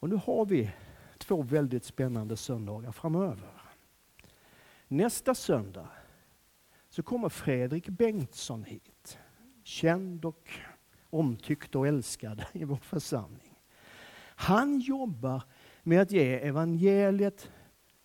Och 0.00 0.08
nu 0.08 0.16
har 0.16 0.46
vi 0.46 0.70
två 1.18 1.42
väldigt 1.42 1.84
spännande 1.84 2.36
söndagar 2.36 2.92
framöver. 2.92 3.62
Nästa 4.88 5.34
söndag 5.34 5.88
så 6.98 7.02
kommer 7.02 7.28
Fredrik 7.28 7.88
Bengtsson 7.88 8.64
hit. 8.64 9.18
Känd 9.62 10.24
och 10.24 10.50
omtyckt 11.10 11.74
och 11.74 11.86
älskad 11.86 12.44
i 12.52 12.64
vår 12.64 12.76
församling. 12.76 13.58
Han 14.36 14.80
jobbar 14.80 15.42
med 15.82 16.00
att 16.00 16.10
ge 16.10 16.34
evangeliet 16.34 17.50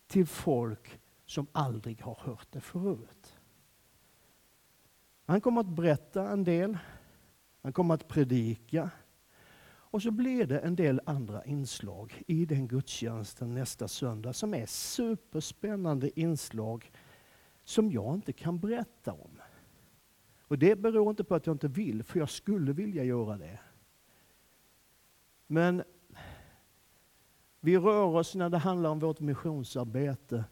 till 0.06 0.26
folk 0.26 1.00
som 1.24 1.46
aldrig 1.52 2.00
har 2.02 2.18
hört 2.20 2.46
det 2.50 2.60
förut. 2.60 3.34
Han 5.26 5.40
kommer 5.40 5.60
att 5.60 5.76
berätta 5.76 6.28
en 6.28 6.44
del, 6.44 6.78
han 7.62 7.72
kommer 7.72 7.94
att 7.94 8.08
predika 8.08 8.90
och 9.66 10.02
så 10.02 10.10
blir 10.10 10.46
det 10.46 10.58
en 10.58 10.76
del 10.76 11.00
andra 11.06 11.44
inslag 11.44 12.22
i 12.26 12.44
den 12.44 12.68
gudstjänsten 12.68 13.54
nästa 13.54 13.88
söndag 13.88 14.32
som 14.32 14.54
är 14.54 14.66
superspännande 14.66 16.20
inslag 16.20 16.90
som 17.64 17.90
jag 17.90 18.14
inte 18.14 18.32
kan 18.32 18.58
berätta 18.58 19.12
om. 19.12 19.40
Och 20.40 20.58
det 20.58 20.76
beror 20.76 21.10
inte 21.10 21.24
på 21.24 21.34
att 21.34 21.46
jag 21.46 21.54
inte 21.54 21.68
vill, 21.68 22.02
för 22.02 22.18
jag 22.18 22.30
skulle 22.30 22.72
vilja 22.72 23.04
göra 23.04 23.36
det. 23.36 23.58
Men 25.46 25.82
vi 27.60 27.78
rör 27.78 28.16
oss 28.16 28.34
när 28.34 28.50
det 28.50 28.58
handlar 28.58 28.90
om 28.90 28.98
vårt 28.98 29.20
missionsarbete 29.20 30.44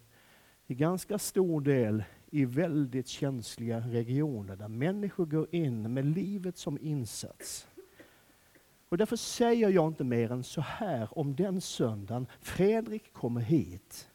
i 0.67 0.75
ganska 0.75 1.19
stor 1.19 1.61
del 1.61 2.05
i 2.31 2.45
väldigt 2.45 3.09
känsliga 3.09 3.81
regioner 3.81 4.57
där 4.57 4.69
människor 4.69 5.27
går 5.27 5.55
in 5.55 5.95
med 5.95 6.05
livet 6.05 6.57
som 6.57 6.79
insats. 6.79 7.67
Och 8.89 8.99
därför 8.99 9.17
säger 9.17 9.69
jag 9.69 9.89
inte 9.89 10.05
mer 10.05 10.33
än 10.33 10.45
så 10.45 10.61
här 10.61 11.19
om 11.19 11.37
den 11.37 11.61
söndagen. 11.61 12.27
Fredrik 12.41 13.13
kommer 13.13 13.41
hit. 13.41 14.09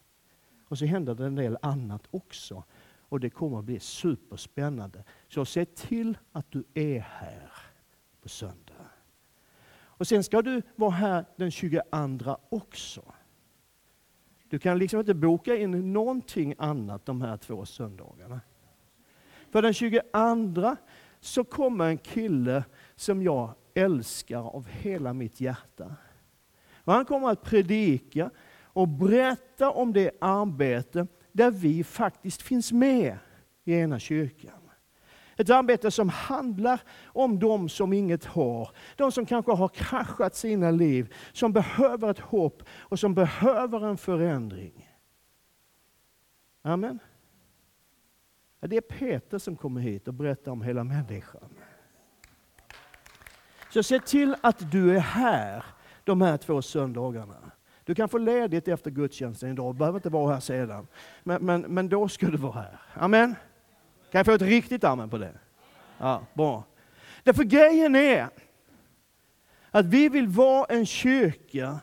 Och 0.68 0.78
så 0.78 0.86
händer 0.86 1.16
det 1.16 1.26
en 1.26 1.36
del 1.36 1.58
annat 1.62 2.04
också 2.12 2.64
och 3.10 3.20
det 3.20 3.30
kommer 3.30 3.60
att 3.60 3.66
bli 3.66 3.80
superspännande. 3.80 5.04
Så 5.28 5.46
se 5.46 5.66
till 5.66 6.18
att 6.32 6.52
du 6.52 6.64
är 6.74 7.00
här 7.00 7.52
på 8.22 8.30
söndag. 8.30 8.74
Och 9.70 10.08
sen 10.08 10.24
ska 10.24 10.42
du 10.42 10.62
vara 10.76 10.92
här 10.92 11.26
den 11.36 11.52
22 11.52 12.38
också. 12.50 13.14
Du 14.50 14.60
kan 14.60 14.80
liksom 14.80 15.00
inte 15.00 15.14
boka 15.14 15.56
in 15.56 15.94
någonting 15.94 16.56
annat 16.58 17.06
de 17.06 17.22
här 17.22 17.38
två 17.38 17.66
söndagarna. 17.66 18.42
För 19.52 19.62
den 19.62 19.74
22 19.74 20.76
så 21.20 21.44
kommer 21.44 21.86
en 21.86 21.98
kille 21.98 22.64
som 22.96 23.24
jag 23.24 23.54
älskar 23.74 24.40
av 24.40 24.68
hela 24.68 25.14
mitt 25.14 25.42
hjärta. 25.42 25.96
Och 26.76 26.94
han 26.94 27.06
kommer 27.06 27.30
att 27.30 27.44
predika 27.44 28.32
och 28.64 28.88
berätta 28.88 29.72
om 29.72 29.94
det 29.94 30.12
arbete 30.22 31.08
där 31.38 31.52
vi 31.52 31.84
faktiskt 31.84 32.42
finns 32.42 32.72
med 32.72 33.18
i 33.64 33.74
ena 33.74 34.00
kyrkan. 34.00 34.70
Ett 35.36 35.50
arbete 35.50 35.92
som 35.92 36.10
handlar 36.10 36.82
om 37.06 37.40
de 37.40 37.70
som 37.70 37.94
inget 37.94 38.26
har. 38.26 38.70
De 38.96 39.12
som 39.12 39.26
kanske 39.26 39.52
har 39.52 39.68
kraschat 39.68 40.36
sina 40.36 40.72
liv, 40.72 41.14
som 41.34 41.54
behöver 41.54 42.12
ett 42.12 42.20
hopp 42.20 42.64
och 42.70 43.00
som 43.00 43.16
behöver 43.16 43.86
en 43.86 43.98
förändring. 43.98 44.90
Amen. 46.62 47.00
Det 48.60 48.78
är 48.78 48.82
Peter 48.82 49.38
som 49.38 49.56
kommer 49.56 49.82
hit 49.82 50.08
och 50.08 50.14
berättar 50.14 50.52
om 50.52 50.62
hela 50.62 50.84
människan. 50.84 51.50
Så 53.70 53.84
se 53.84 54.00
till 54.00 54.36
att 54.42 54.72
du 54.72 54.96
är 54.96 55.00
här 55.00 55.66
de 56.04 56.22
här 56.22 56.38
två 56.38 56.62
söndagarna. 56.62 57.52
Du 57.88 57.96
kan 57.96 58.10
få 58.10 58.18
ledigt 58.18 58.68
efter 58.68 58.92
gudstjänsten 58.92 59.52
idag, 59.52 59.76
du 59.76 59.78
behöver 59.78 59.98
inte 59.98 60.10
vara 60.10 60.34
här 60.34 60.40
sedan. 60.40 60.88
Men, 61.24 61.46
men, 61.46 61.62
men 61.62 61.90
då 61.90 62.08
ska 62.08 62.28
du 62.28 62.38
vara 62.38 62.54
här. 62.54 62.80
Amen? 62.94 63.36
Kan 64.12 64.20
jag 64.20 64.26
få 64.26 64.32
ett 64.32 64.42
riktigt 64.42 64.84
amen 64.84 65.10
på 65.10 65.18
det? 65.18 65.34
Ja, 65.98 66.26
bra. 66.34 66.64
Därför 67.24 67.44
grejen 67.44 67.96
är 67.96 68.30
att 69.72 69.86
vi 69.86 70.10
vill 70.10 70.28
vara 70.28 70.66
en 70.66 70.86
kyrka 70.86 71.80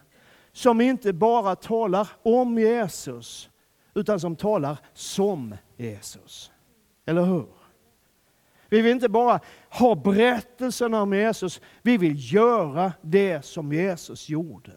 som 0.52 0.80
inte 0.80 1.12
bara 1.12 1.56
talar 1.56 2.08
om 2.22 2.58
Jesus, 2.58 3.50
utan 3.94 4.20
som 4.20 4.36
talar 4.36 4.78
som 4.92 5.56
Jesus. 5.76 6.52
Eller 7.06 7.22
hur? 7.22 7.48
Vi 8.68 8.82
vill 8.82 8.92
inte 8.92 9.08
bara 9.08 9.40
ha 9.70 9.94
berättelsen 9.94 10.94
om 10.94 11.12
Jesus, 11.14 11.60
vi 11.82 11.96
vill 11.96 12.34
göra 12.34 12.92
det 13.02 13.44
som 13.44 13.72
Jesus 13.72 14.28
gjorde. 14.28 14.72